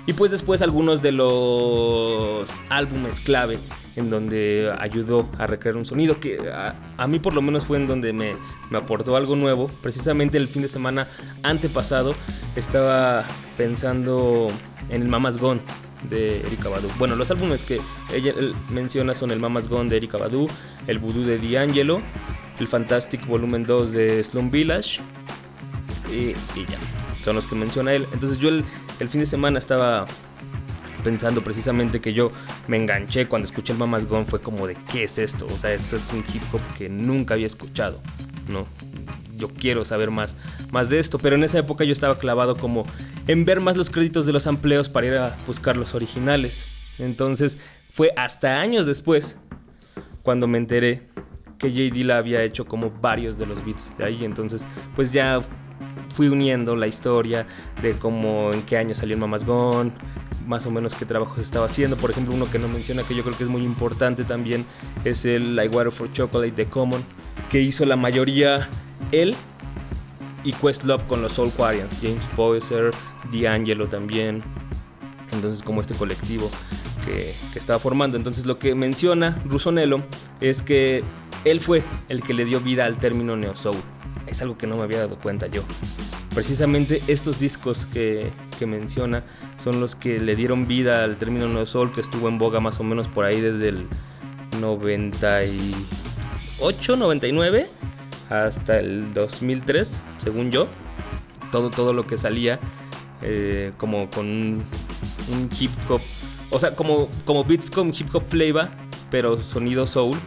[0.07, 3.59] y pues después algunos de los álbumes clave
[3.95, 7.87] en donde ayudó a recrear un sonido que a, mí por lo menos fue en
[7.87, 8.35] donde me,
[8.71, 9.69] me, aportó algo nuevo.
[9.81, 11.07] Precisamente el fin de semana
[11.43, 12.15] antepasado
[12.55, 13.25] estaba
[13.57, 14.51] pensando
[14.89, 15.61] en el Mamas Gone
[16.09, 16.89] de Erika Badu.
[16.97, 17.79] Bueno, los álbumes que
[18.11, 18.33] ella
[18.69, 20.49] menciona son el Mamas Gone de Erika Badu,
[20.87, 22.01] el Voodoo de D'Angelo,
[22.59, 24.99] el Fantastic Volumen 2 de Slum Village
[26.09, 28.07] y, y ya son los que menciona él.
[28.13, 28.63] Entonces yo el,
[28.99, 30.07] el fin de semana estaba
[31.01, 32.31] pensando precisamente que yo
[32.67, 35.73] me enganché cuando escuché el Mamas Gone fue como de qué es esto, o sea,
[35.73, 37.99] esto es un hip hop que nunca había escuchado,
[38.47, 38.67] ¿no?
[39.35, 40.35] Yo quiero saber más,
[40.71, 42.85] más de esto, pero en esa época yo estaba clavado como
[43.27, 46.67] en ver más los créditos de los amplios para ir a buscar los originales.
[46.99, 47.57] Entonces
[47.89, 49.37] fue hasta años después
[50.21, 51.09] cuando me enteré
[51.57, 55.41] que JD la había hecho como varios de los beats de ahí, entonces pues ya
[56.11, 57.47] fui uniendo la historia
[57.81, 59.91] de cómo, en qué año salió el Mamas Gone,
[60.47, 61.97] más o menos qué trabajos estaba haciendo.
[61.97, 64.65] Por ejemplo, uno que no menciona que yo creo que es muy importante también
[65.03, 67.03] es el I Water for Chocolate de Common,
[67.49, 68.67] que hizo la mayoría
[69.11, 69.35] él
[70.43, 72.91] y Questlove con los Soul Quarians, James Poyser,
[73.31, 74.41] D'Angelo también.
[75.31, 76.51] Entonces, como este colectivo
[77.05, 78.17] que, que estaba formando.
[78.17, 80.01] Entonces, lo que menciona Rusonello
[80.41, 81.03] es que
[81.45, 83.77] él fue el que le dio vida al término Neo Soul
[84.31, 85.63] es algo que no me había dado cuenta yo.
[86.33, 89.23] Precisamente estos discos que, menciona
[89.57, 92.79] son los que le dieron vida al término No Soul que estuvo en boga más
[92.79, 93.87] o menos por ahí desde el
[94.59, 97.67] 98, 99
[98.29, 100.67] hasta el 2003, según yo.
[101.51, 102.59] Todo, todo lo que salía
[103.23, 106.01] eh, como con un, hip hop,
[106.49, 108.69] o sea, como, como beats con hip hop flavor,
[109.09, 110.17] pero sonido soul,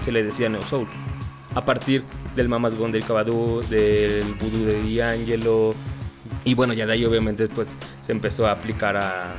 [0.00, 0.88] se le decía Neo Soul.
[1.54, 2.04] A partir
[2.40, 5.74] del Mamas Gone del Cabadú, del Voodoo de D'Angelo.
[6.44, 9.34] Y bueno, ya de ahí obviamente pues se empezó a aplicar a,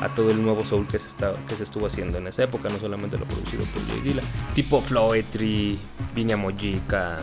[0.00, 2.68] a todo el nuevo soul que se, está, que se estuvo haciendo en esa época,
[2.68, 4.02] no solamente lo producido por J.
[4.02, 4.22] Dilla.
[4.54, 5.78] Tipo Floetry,
[6.14, 7.18] Viña Mojica.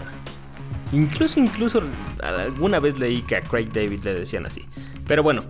[0.91, 1.81] Incluso, incluso
[2.21, 4.61] alguna vez leí que a Craig David le decían así.
[5.07, 5.43] Pero bueno,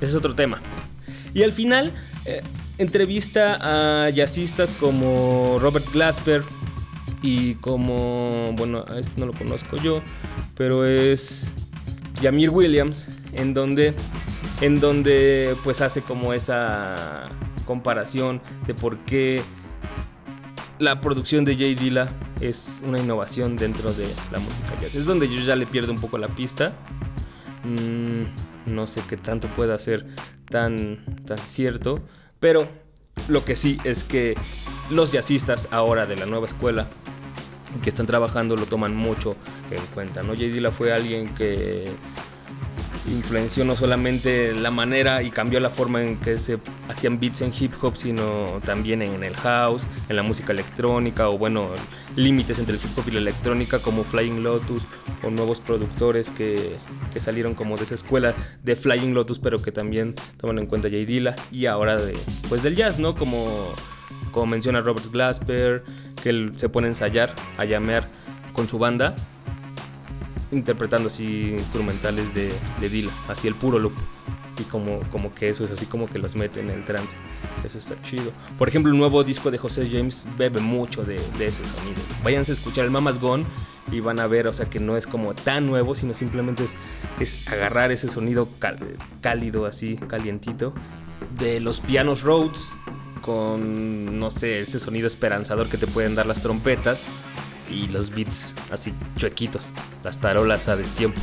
[0.00, 0.60] ese es otro tema.
[1.32, 1.92] Y al final,
[2.24, 2.42] eh,
[2.78, 6.42] entrevista a jazzistas como Robert Glasper,
[7.22, 10.02] y como, bueno, a este no lo conozco yo,
[10.54, 11.52] pero es
[12.20, 13.94] Yamir Williams, en donde,
[14.60, 17.28] en donde pues hace como esa
[17.66, 19.42] comparación de por qué
[20.78, 22.08] la producción de Jay Dilla
[22.40, 24.94] es una innovación dentro de la música jazz.
[24.94, 26.74] Es donde yo ya le pierdo un poco la pista.
[27.64, 28.24] Mm,
[28.66, 30.06] no sé qué tanto pueda ser
[30.50, 32.00] tan, tan cierto,
[32.40, 32.68] pero
[33.28, 34.36] lo que sí es que
[34.90, 36.86] los jazzistas ahora de la nueva escuela
[37.82, 39.36] que están trabajando lo toman mucho
[39.70, 40.22] en cuenta.
[40.22, 40.32] ¿no?
[40.34, 40.44] J.
[40.44, 41.90] Dilla fue alguien que
[43.08, 46.58] influenció no solamente la manera y cambió la forma en que se
[46.88, 51.38] hacían beats en hip hop, sino también en el house, en la música electrónica o
[51.38, 51.68] bueno,
[52.16, 54.86] límites entre el hip hop y la electrónica como Flying Lotus
[55.22, 56.76] o nuevos productores que,
[57.12, 58.34] que salieron como de esa escuela
[58.64, 61.04] de Flying Lotus pero que también toman en cuenta J.
[61.04, 62.16] Dilla y ahora de,
[62.48, 63.14] pues del jazz, ¿no?
[63.14, 63.74] Como
[64.36, 65.82] como menciona Robert Glasper,
[66.22, 68.06] que él se pone a ensayar, a llamear
[68.52, 69.16] con su banda,
[70.52, 73.94] interpretando así instrumentales de, de Dila, así el puro loop.
[74.58, 77.16] Y como, como que eso es así como que los mete en el trance.
[77.64, 78.30] Eso está chido.
[78.58, 81.96] Por ejemplo, el nuevo disco de José James bebe mucho de, ese sonido.
[82.22, 83.46] Váyanse a escuchar el Mamas Gone
[83.90, 86.76] y van a ver, o sea, que no es como tan nuevo, sino simplemente es,
[87.20, 88.50] es agarrar ese sonido
[89.22, 90.74] cálido, así, calientito,
[91.38, 92.74] de los pianos Rhodes,
[93.26, 97.08] con, no sé, ese sonido esperanzador que te pueden dar las trompetas
[97.68, 99.74] y los beats así chuequitos,
[100.04, 101.20] las tarolas a destiempo.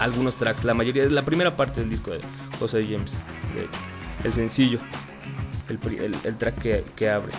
[0.00, 2.20] Algunos tracks, la mayoría, la primera parte del disco de
[2.58, 3.18] José James,
[4.24, 4.80] el sencillo,
[5.68, 6.60] el, track
[6.96, 7.32] que, abre,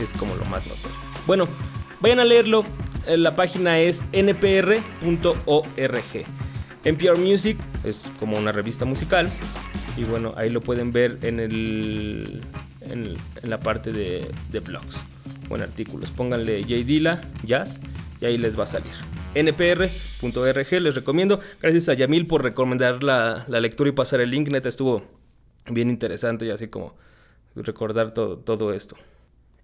[0.00, 0.96] es como lo más notorio.
[1.26, 1.46] Bueno,
[2.00, 2.64] vayan a leerlo,
[3.06, 4.84] eh, la página es npr.org.
[6.84, 9.30] NPR Music es como una revista musical
[9.96, 12.40] y bueno, ahí lo pueden ver en, el,
[12.80, 14.28] en, la parte de,
[14.60, 15.04] blogs
[15.48, 16.10] o en artículos.
[16.10, 17.20] Pónganle J.
[17.44, 17.80] Jazz,
[18.20, 18.92] y ahí les va a salir.
[19.34, 21.40] npr.org, les recomiendo.
[21.60, 24.48] Gracias a Yamil por recomendar la, lectura y pasar el link.
[24.48, 25.04] Neta, estuvo
[25.70, 26.96] bien interesante y así como
[27.54, 28.96] recordar todo, todo esto.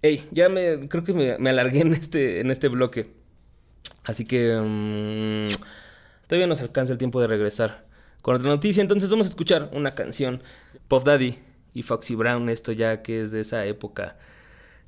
[0.03, 0.89] Ey, ya me.
[0.89, 3.12] Creo que me, me alargué en este, en este bloque.
[4.05, 4.57] Así que.
[4.59, 5.61] mm,
[6.26, 7.89] todavía nos alcanza el tiempo de regresar
[8.23, 8.81] con otra noticia.
[8.81, 10.43] Entonces vamos a escuchar una canción.
[10.89, 11.39] Puff Daddy
[11.75, 12.49] y Foxy Brown.
[12.49, 14.16] Esto ya que es de esa época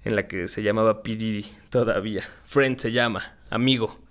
[0.05, 1.16] en la que se llamaba P.
[1.16, 2.22] Diddy todavía.
[2.45, 3.37] Friend se llama.
[3.51, 4.01] Amigo.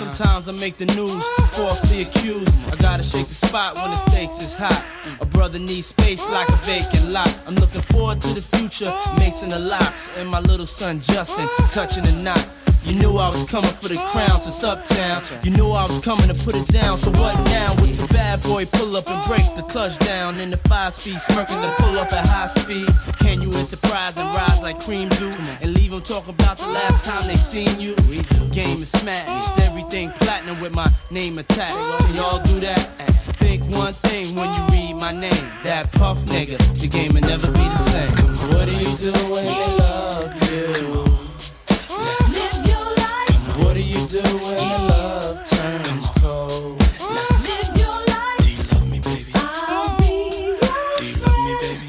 [0.00, 1.22] Sometimes I make the news,
[1.52, 2.48] falsely accused.
[2.72, 4.82] I gotta shake the spot when the stakes is hot.
[5.20, 7.28] A brother needs space like a vacant lot.
[7.46, 12.04] I'm looking forward to the future, Mason the locks, and my little son Justin touching
[12.04, 12.48] the knot.
[12.84, 15.22] You knew I was coming for the crown since uptown.
[15.42, 16.96] You knew I was coming to put it down.
[16.96, 17.74] So what now?
[17.80, 21.20] Was the bad boy pull up and break the clutch down in the five speed,
[21.20, 22.88] smirking then pull up at high speed?
[23.18, 25.30] Can you enterprise and rise like cream do?
[25.60, 27.94] And leave them talking about the last time they seen you?
[28.50, 31.86] Game is smashed, everything platinum with my name attached.
[31.98, 32.78] Can y'all do that?
[33.38, 35.46] Think one thing when you read my name.
[35.64, 38.10] That puff nigga, the game will never be the same.
[38.50, 41.04] What do you do when they love you?
[41.98, 42.69] Let's live.
[43.58, 46.78] What do you do when the love turns cold?
[47.00, 48.38] Let's live your life.
[48.40, 49.32] Do you love me, baby?
[49.34, 50.98] I'll be yours.
[50.98, 51.86] Do you love me, baby?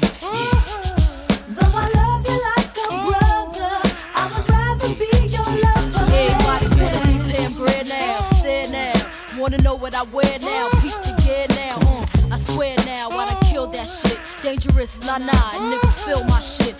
[1.56, 3.74] Though I love you like a brother,
[4.14, 6.06] I would rather be your lover.
[6.12, 8.92] Everybody wanna be paying bread now, stare now.
[9.38, 11.78] Wanna know what I wear now, peep the gear now.
[11.80, 14.18] Uh, I swear now, I done killed that shit.
[14.42, 16.74] Dangerous, nah nah, niggas feel my shit.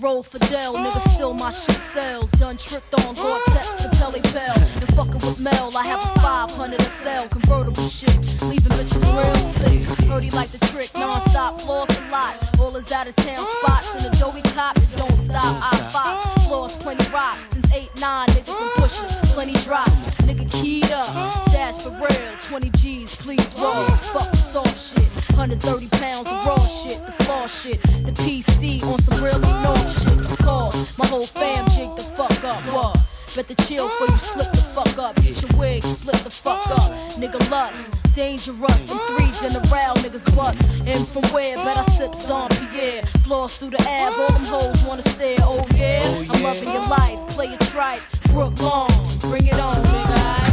[0.00, 2.30] Roll Fidel, niggas steal my shit sells.
[2.32, 4.54] Done tricked on Gore-Tex to Pelly Bell.
[4.54, 8.14] And fucking with Mel, I have a 500 SL convertible shit.
[8.42, 10.22] Leaving bitches real sick.
[10.22, 12.36] He like the trick, non-stop, floss a lot.
[12.60, 15.44] All his out of town spots and Adobe cop that don't stop.
[15.44, 17.48] I fox, floors plenty rocks.
[17.52, 20.25] Since 8-9, niggas been pushing, plenty drops.
[20.62, 22.32] Keyed up, stash for real.
[22.40, 23.84] 20 G's, please roll.
[24.14, 25.08] Fuck the soft shit.
[25.36, 27.82] 130 pounds of raw shit, the flaw shit.
[27.82, 30.38] The PC on some really north shit.
[30.38, 32.64] Course, my whole fam jig the fuck up.
[32.72, 32.96] What?
[33.36, 35.16] Better chill before you slip the fuck up.
[35.16, 36.90] Get your wig split the fuck up.
[37.20, 38.84] Nigga lust, dangerous.
[38.84, 40.62] Them three general niggas bust.
[40.86, 41.54] And from where?
[41.56, 43.02] Bet I sip Stomp Pierre.
[43.24, 45.36] Floss through the ab, all them hoes wanna stare.
[45.40, 47.18] Oh yeah, oh, I'm loving your life.
[47.28, 48.00] Play it right.
[48.30, 48.88] Brook Long,
[49.20, 50.45] bring it on, nigga.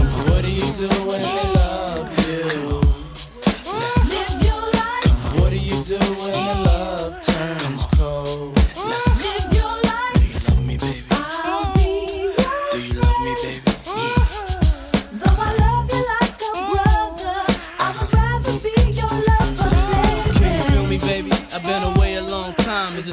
[0.44, 2.82] What do you do when they love you?
[3.72, 5.40] Let's live your life.
[5.40, 7.83] What do you do when the love turns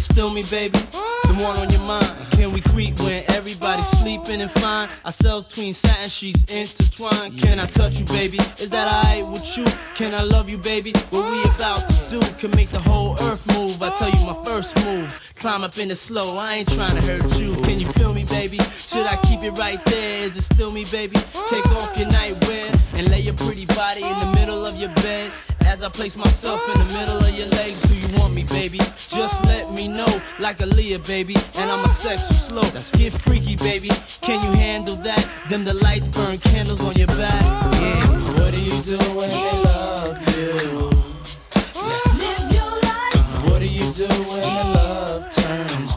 [0.01, 0.79] still me, baby?
[1.25, 2.07] The one on your mind.
[2.33, 4.89] Can we creep when everybody's sleeping and fine?
[5.05, 7.39] I sell between satin sheets intertwined.
[7.39, 8.39] Can I touch you, baby?
[8.59, 9.65] Is that alright with you?
[9.95, 10.93] Can I love you, baby?
[11.11, 13.83] What we about to do can make the whole earth move.
[13.83, 15.19] I tell you my first move.
[15.37, 16.37] Climb up in the slow.
[16.37, 17.55] I ain't trying to hurt you.
[17.63, 18.59] Can you feel me, baby?
[18.59, 20.27] Should I keep it right there?
[20.27, 21.17] Is it still me, baby?
[21.49, 25.35] Take off your nightwear and lay your pretty body in the middle of your bed.
[25.71, 28.79] As I place myself in the middle of your legs, do you want me, baby?
[29.09, 30.09] Just let me know,
[30.41, 31.37] like Aaliyah, baby.
[31.55, 32.99] And I'm a sexual slow.
[32.99, 33.89] Get freaky, baby.
[34.21, 35.25] Can you handle that?
[35.49, 37.45] Them the lights burn candles on your back.
[37.81, 38.07] Yeah.
[38.35, 40.91] What do you do when they love you?
[41.87, 43.49] Let's live your life.
[43.49, 45.90] What do you do when the love turns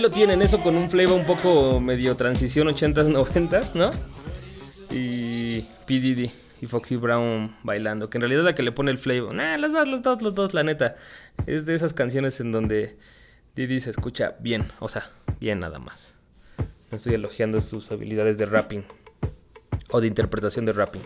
[0.00, 3.90] Lo tienen, eso con un flavor un poco medio transición 80s, 90s, ¿no?
[4.92, 5.98] Y P.
[5.98, 6.30] Diddy
[6.60, 9.34] y Foxy Brown bailando, que en realidad es la que le pone el flavor.
[9.34, 10.94] Nah, los dos, los dos, los dos, la neta.
[11.46, 12.96] Es de esas canciones en donde
[13.56, 16.18] Diddy se escucha bien, o sea, bien nada más.
[16.92, 18.84] No estoy elogiando sus habilidades de rapping
[19.90, 21.02] o de interpretación de rapping.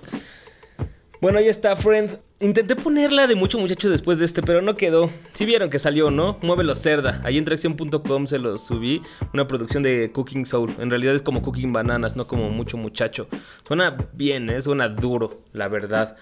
[1.22, 2.18] Bueno, ahí está, Friend.
[2.40, 5.08] Intenté ponerla de mucho muchacho después de este, pero no quedó.
[5.34, 6.36] Si vieron que salió, ¿no?
[6.42, 7.20] Muévelo cerda.
[7.22, 9.02] Ahí en tracción.com se lo subí.
[9.32, 10.74] Una producción de Cooking Soul.
[10.80, 13.28] En realidad es como Cooking Bananas, no como mucho muchacho.
[13.64, 14.60] Suena bien, ¿eh?
[14.60, 16.16] Suena duro, la verdad.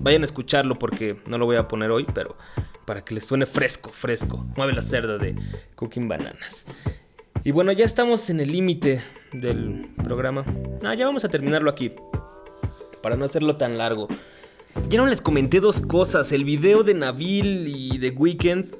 [0.00, 2.36] Vayan a escucharlo porque no lo voy a poner hoy, pero
[2.86, 4.44] para que les suene fresco, fresco.
[4.56, 5.36] Mueve la cerda de
[5.76, 6.66] Cooking Bananas.
[7.44, 9.00] Y bueno, ya estamos en el límite
[9.32, 10.44] del programa.
[10.82, 11.92] Ah, ya vamos a terminarlo aquí.
[13.04, 14.08] Para no hacerlo tan largo.
[14.88, 16.32] Ya no les comenté dos cosas.
[16.32, 18.74] El video de Nabil y de Weekend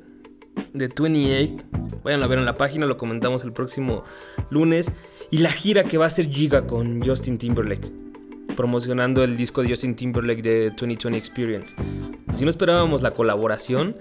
[0.72, 1.56] de 28.
[2.02, 4.02] Vayan a ver en la página, lo comentamos el próximo
[4.48, 4.94] lunes.
[5.30, 7.92] Y la gira que va a hacer Giga con Justin Timberlake.
[8.56, 11.76] Promocionando el disco de Justin Timberlake de 2020 Experience.
[12.34, 13.94] Si no esperábamos la colaboración,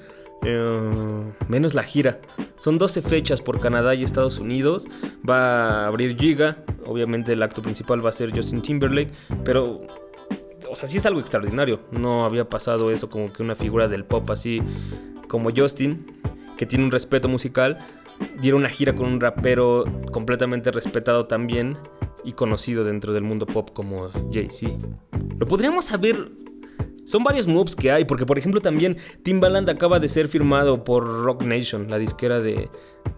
[0.45, 2.21] eh, menos la gira.
[2.55, 4.87] Son 12 fechas por Canadá y Estados Unidos.
[5.29, 6.63] Va a abrir Giga.
[6.85, 9.11] Obviamente el acto principal va a ser Justin Timberlake.
[9.43, 9.85] Pero
[10.73, 11.81] o sea, sí es algo extraordinario.
[11.91, 14.61] No había pasado eso como que una figura del pop así
[15.27, 16.05] como Justin,
[16.57, 17.77] que tiene un respeto musical,
[18.41, 21.77] diera una gira con un rapero completamente respetado también
[22.23, 24.73] y conocido dentro del mundo pop como Jay-Z.
[25.37, 26.31] Lo podríamos saber.
[27.05, 31.23] Son varios moves que hay, porque por ejemplo también Timbaland acaba de ser firmado por
[31.23, 32.69] Rock Nation, la disquera de,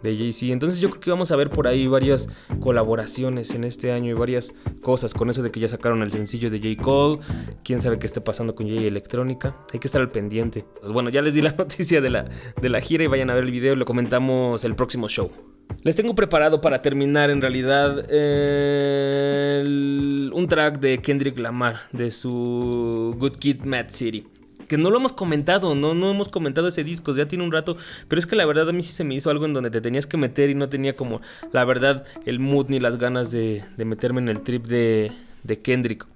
[0.02, 0.52] de Jay-Z.
[0.52, 2.28] Entonces yo creo que vamos a ver por ahí varias
[2.60, 6.50] colaboraciones en este año y varias cosas con eso de que ya sacaron el sencillo
[6.50, 6.82] de J.
[6.82, 7.20] Cole.
[7.64, 9.56] Quién sabe qué esté pasando con Jay Electrónica.
[9.74, 10.66] Hay que estar al pendiente.
[10.80, 12.26] Pues bueno, ya les di la noticia de la,
[12.62, 15.55] de la gira y vayan a ver el video y lo comentamos el próximo show.
[15.84, 18.08] Les tengo preparado para terminar en realidad
[20.34, 24.26] un track de Kendrick Lamar de su Good Kid Mad City.
[24.68, 27.78] Que no lo hemos comentado, no, no hemos comentado ese disco, ya tiene un rato,
[28.08, 29.80] pero es que la verdad a mí sí se me hizo algo en donde te
[29.80, 33.64] tenías que meter y no tenía como la verdad el mood ni las ganas de,
[33.78, 35.12] de meterme en el trip de,
[35.44, 36.08] de Kendrick.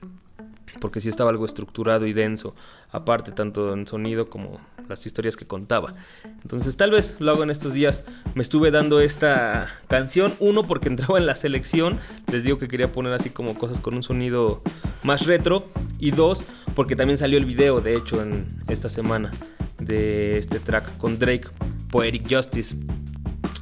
[0.81, 2.55] Porque sí estaba algo estructurado y denso,
[2.91, 5.93] aparte tanto en sonido como las historias que contaba.
[6.41, 8.03] Entonces tal vez lo hago en estos días.
[8.33, 11.99] Me estuve dando esta canción, uno porque entraba en la selección,
[12.31, 14.61] les digo que quería poner así como cosas con un sonido
[15.03, 15.67] más retro,
[15.99, 16.43] y dos
[16.75, 19.31] porque también salió el video, de hecho, en esta semana
[19.77, 21.49] de este track con Drake,
[21.91, 22.75] Poetic Justice.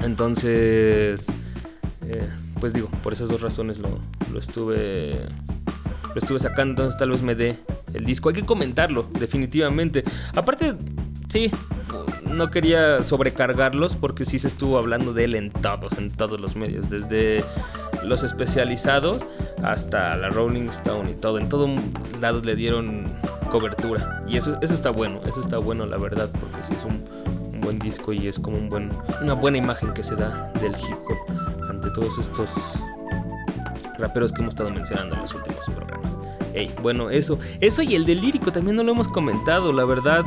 [0.01, 1.27] Entonces,
[2.03, 3.99] eh, pues digo, por esas dos razones lo,
[4.31, 5.19] lo estuve
[6.17, 7.59] lo estuve sacando, entonces tal vez me dé
[7.93, 8.29] el disco.
[8.29, 10.03] Hay que comentarlo, definitivamente.
[10.33, 10.73] Aparte,
[11.29, 11.51] sí,
[12.23, 16.55] no quería sobrecargarlos porque sí se estuvo hablando de él en todos, en todos los
[16.55, 17.45] medios, desde
[18.03, 19.27] los especializados
[19.61, 21.37] hasta la Rolling Stone y todo.
[21.37, 21.69] En todos
[22.19, 23.05] lados le dieron
[23.51, 24.23] cobertura.
[24.27, 27.03] Y eso, eso está bueno, eso está bueno, la verdad, porque sí es un,
[27.53, 28.91] un buen disco y es como un buen,
[29.21, 32.81] una buena imagen que se da del hip hop ante todos estos
[33.97, 36.17] raperos que hemos estado mencionando en los últimos programas.
[36.53, 40.23] Ey, bueno, eso, eso y el del lírico también no lo hemos comentado, la verdad.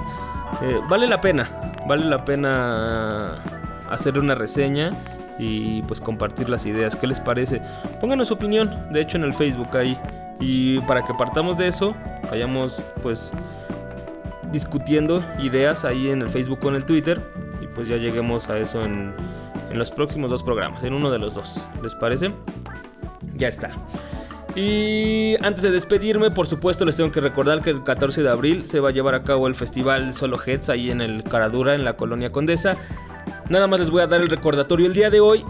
[0.63, 1.49] eh, vale la pena,
[1.89, 3.35] vale la pena
[3.91, 4.93] hacer una reseña
[5.39, 6.97] y pues compartir las ideas.
[6.97, 7.61] ¿Qué les parece?
[8.01, 9.99] Pónganos su opinión, de hecho en el Facebook ahí.
[10.39, 11.95] Y para que partamos de eso,
[12.31, 13.33] vayamos pues
[14.53, 17.21] discutiendo ideas ahí en el Facebook o en el Twitter.
[17.61, 19.15] Y pues ya lleguemos a eso en
[19.75, 21.63] los próximos dos programas, en uno de los dos.
[21.83, 22.33] ¿Les parece?
[23.41, 23.71] Ya está.
[24.55, 28.67] Y antes de despedirme, por supuesto, les tengo que recordar que el 14 de abril
[28.67, 31.85] se va a llevar a cabo el festival Solo Heads ahí en el Caradura, en
[31.85, 32.77] la colonia Condesa.
[33.49, 35.45] Nada más les voy a dar el recordatorio el día de hoy.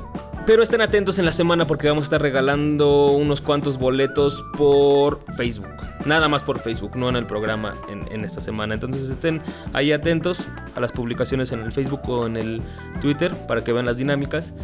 [0.46, 5.22] Pero estén atentos en la semana porque vamos a estar regalando unos cuantos boletos por
[5.36, 5.68] Facebook.
[6.06, 8.74] Nada más por Facebook, no en el programa en, en esta semana.
[8.74, 9.42] Entonces estén
[9.74, 12.62] ahí atentos a las publicaciones en el Facebook o en el
[13.00, 14.54] Twitter para que vean las dinámicas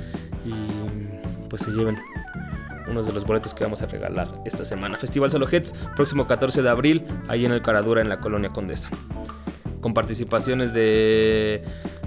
[0.46, 1.98] y pues se lleven
[2.88, 4.98] unos de los boletos que vamos a regalar esta semana.
[4.98, 8.90] Festival Solo Heads, próximo 14 de abril, ahí en el Caradura, en la colonia Condesa.
[9.80, 11.64] Con participaciones de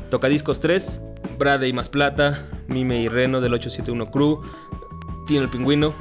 [0.10, 1.02] Tocadiscos 3,
[1.38, 4.42] Brade y Más Plata, Mime y Reno del 871 Crew,
[5.28, 5.94] Tino el Pingüino,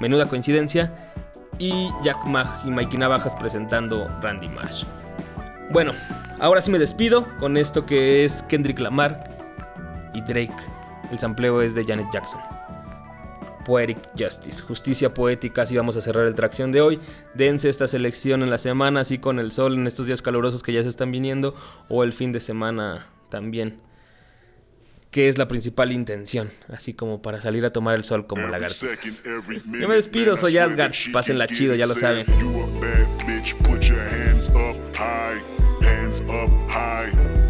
[0.00, 1.12] Menuda Coincidencia
[1.58, 4.84] y Jack Mag y Mikey Navajas presentando Randy Marsh.
[5.70, 5.92] Bueno,
[6.40, 9.30] ahora sí me despido con esto que es Kendrick Lamar
[10.12, 10.54] y Drake.
[11.10, 12.40] El sampleo es de Janet Jackson.
[13.64, 17.00] Poetic Justice, justicia poética, así vamos a cerrar el tracción de hoy.
[17.34, 20.72] Dense esta selección en la semana, así con el sol en estos días calurosos que
[20.72, 21.54] ya se están viniendo,
[21.88, 23.80] o el fin de semana también,
[25.10, 28.86] que es la principal intención, así como para salir a tomar el sol como lagarto.
[29.80, 32.26] Yo me despido, soy Asgard, pásenla chido, ya lo saben.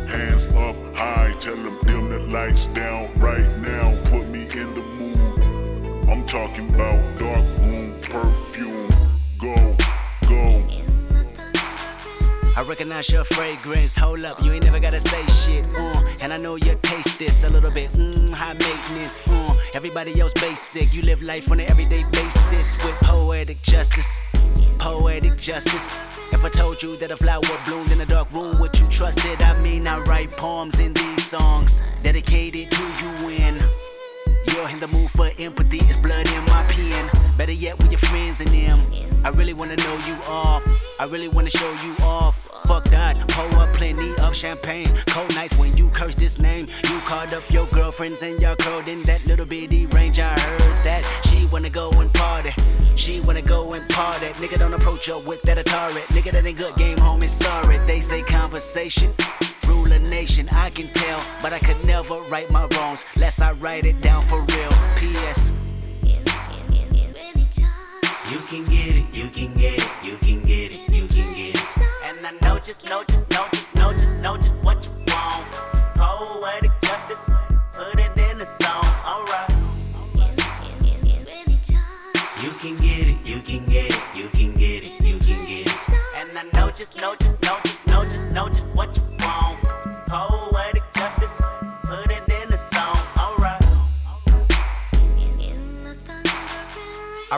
[0.07, 1.35] Hands up high.
[1.41, 3.74] Tell them dim the lights down right now,
[6.25, 8.89] I'm talking about dark room perfume.
[9.39, 9.77] Go,
[10.27, 10.65] go.
[12.57, 13.95] I recognize your fragrance.
[13.95, 15.67] Hold up, you ain't never gotta say shit.
[15.77, 17.93] Uh, and I know you taste this a little bit.
[17.93, 19.21] Mm, high maintenance.
[19.29, 20.95] Uh, everybody else basic.
[20.95, 24.19] You live life on an everyday basis with poetic justice.
[24.79, 25.95] Poetic justice.
[26.33, 29.23] If I told you that a flower bloomed in a dark room, would you trust
[29.27, 29.43] it?
[29.47, 33.63] I mean, I write poems in these songs dedicated to you when
[34.63, 35.79] in the mood for empathy.
[35.79, 37.11] It's blood in my pen.
[37.37, 38.81] Better yet, with your friends and them.
[39.25, 40.63] I really wanna know you all.
[41.01, 42.49] I really wanna show you off.
[42.67, 44.89] Fuck that, pour up plenty of champagne.
[45.07, 46.69] Cold nights when you curse this name.
[46.89, 50.19] You called up your girlfriends and y'all curled in that little bitty range.
[50.19, 52.53] I heard that she wanna go and party.
[52.97, 54.27] She wanna go and party.
[54.41, 56.03] Nigga don't approach her with that Atari.
[56.15, 57.29] Nigga that ain't good game, homie.
[57.29, 59.13] Sorry, they say conversation.
[59.67, 63.05] Rule a nation, I can tell, but I could never right my wrongs.
[63.17, 64.71] Lest I write it down for real.
[64.97, 65.53] P.S.
[68.31, 71.55] You can get it, you can get it, you can get it, you can get
[71.55, 71.79] it.
[72.05, 75.47] And I know just, know just, know just, know just, know just what you want.
[75.95, 77.29] Poetic justice,
[77.75, 79.51] put it in the song, alright.
[82.43, 85.67] You can get it, you can get it, you can get it, you can get
[85.67, 85.91] it.
[86.17, 87.34] And I know just, know just,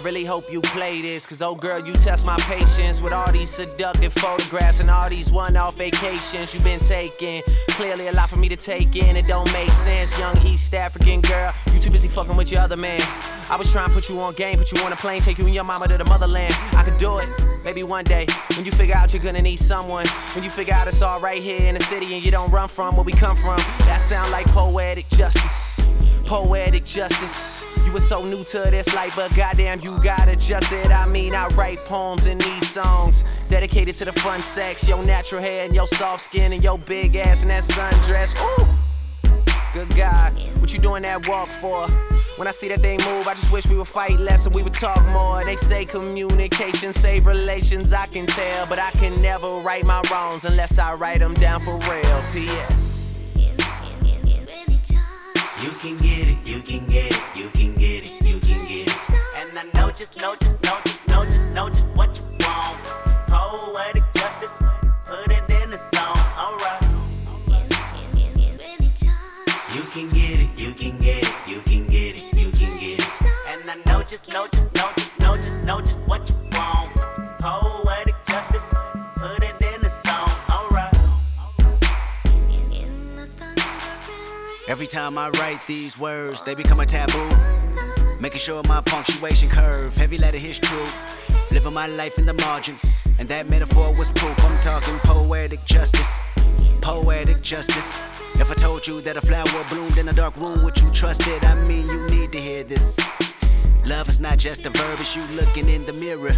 [0.07, 3.51] really hope you play this, cause oh girl, you test my patience with all these
[3.51, 7.43] seductive photographs and all these one off vacations you've been taking.
[7.71, 10.17] Clearly, a lot for me to take in, it don't make sense.
[10.17, 13.01] Young East African girl, you too busy fucking with your other man.
[13.51, 15.47] I was trying to put you on game, put you on a plane, take you
[15.47, 16.55] and your mama to the motherland.
[16.75, 17.29] I could do it,
[17.65, 18.27] maybe one day.
[18.57, 21.43] When you figure out you're gonna need someone, when you figure out it's all right
[21.43, 24.31] here in the city and you don't run from where we come from, that sound
[24.31, 25.85] like poetic justice.
[26.27, 27.56] Poetic justice.
[27.85, 30.91] You were so new to this life, but goddamn, you got adjusted.
[30.91, 35.43] I mean, I write poems in these songs dedicated to the fun sex, your natural
[35.43, 38.35] hair and your soft skin and your big ass and that sundress.
[38.41, 38.67] Ooh,
[39.73, 41.89] good God, what you doing that walk for?
[42.37, 44.63] When I see that they move, I just wish we would fight less and we
[44.63, 45.43] would talk more.
[45.45, 50.45] They say communication save relations, I can tell, but I can never right my wrongs
[50.45, 52.23] unless I write them down for real.
[52.33, 52.96] P.S.
[55.63, 58.89] You can get it, you can get it, you can get it, you can get
[58.89, 59.11] it.
[59.37, 62.77] And I know just, know just, know just, know just, know just what you want.
[63.31, 63.96] Oh, Poetic justice,
[84.77, 87.31] Every time I write these words, they become a taboo.
[88.21, 90.87] Making sure my punctuation curve, heavy letter hits true.
[91.51, 92.77] Living my life in the margin,
[93.19, 94.39] and that metaphor was proof.
[94.45, 96.19] I'm talking poetic justice,
[96.83, 97.97] poetic justice.
[98.35, 101.27] If I told you that a flower bloomed in a dark room, would you trust
[101.27, 101.47] it?
[101.47, 102.99] I mean, you need to hear this.
[103.87, 106.37] Love is not just a verb, it's you looking in the mirror.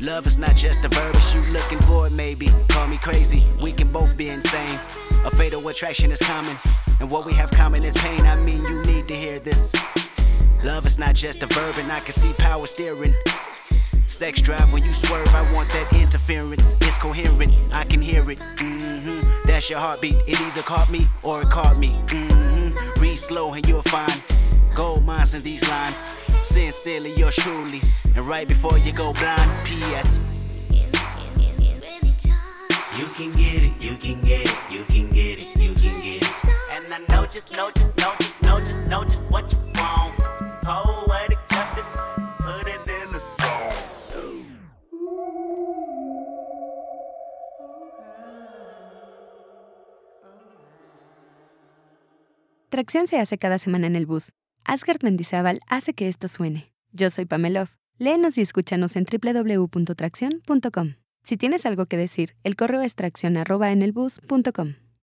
[0.00, 2.48] Love is not just a verb, it's you looking for it, maybe.
[2.68, 4.80] Call me crazy, we can both be insane.
[5.26, 6.56] A fatal attraction is common,
[7.00, 8.22] and what we have common is pain.
[8.22, 9.74] I mean, you need to hear this.
[10.64, 13.12] Love is not just a verb, and I can see power steering.
[14.06, 16.72] Sex drive when you swerve, I want that interference.
[16.80, 18.38] It's coherent, I can hear it.
[18.38, 19.46] Mm-hmm.
[19.46, 20.16] That's your heartbeat.
[20.26, 21.90] It either caught me or it caught me.
[22.06, 23.00] Mm-hmm.
[23.02, 24.22] Read slow and you'll find
[24.74, 26.08] gold mines in these lines.
[26.42, 27.80] Sincerely, yours truly.
[28.16, 30.30] And right before you go blind, P.S.
[32.98, 36.22] You can get it, you can get it, you can get it, you can get
[36.22, 36.44] it.
[36.70, 40.14] And I know just, know just, know just, know just, know just what you want.
[40.62, 41.94] Poetic justice,
[42.38, 43.72] put it in the song.
[52.70, 54.32] Tracción se hace cada semana en el bus.
[54.64, 56.72] Asgard Mendizábal hace que esto suene.
[56.92, 57.68] Yo soy Pamelov.
[57.98, 60.94] Léenos y escúchanos en www.tracción.com.
[61.22, 64.74] Si tienes algo que decir, el correo es tracción@enelbus.com.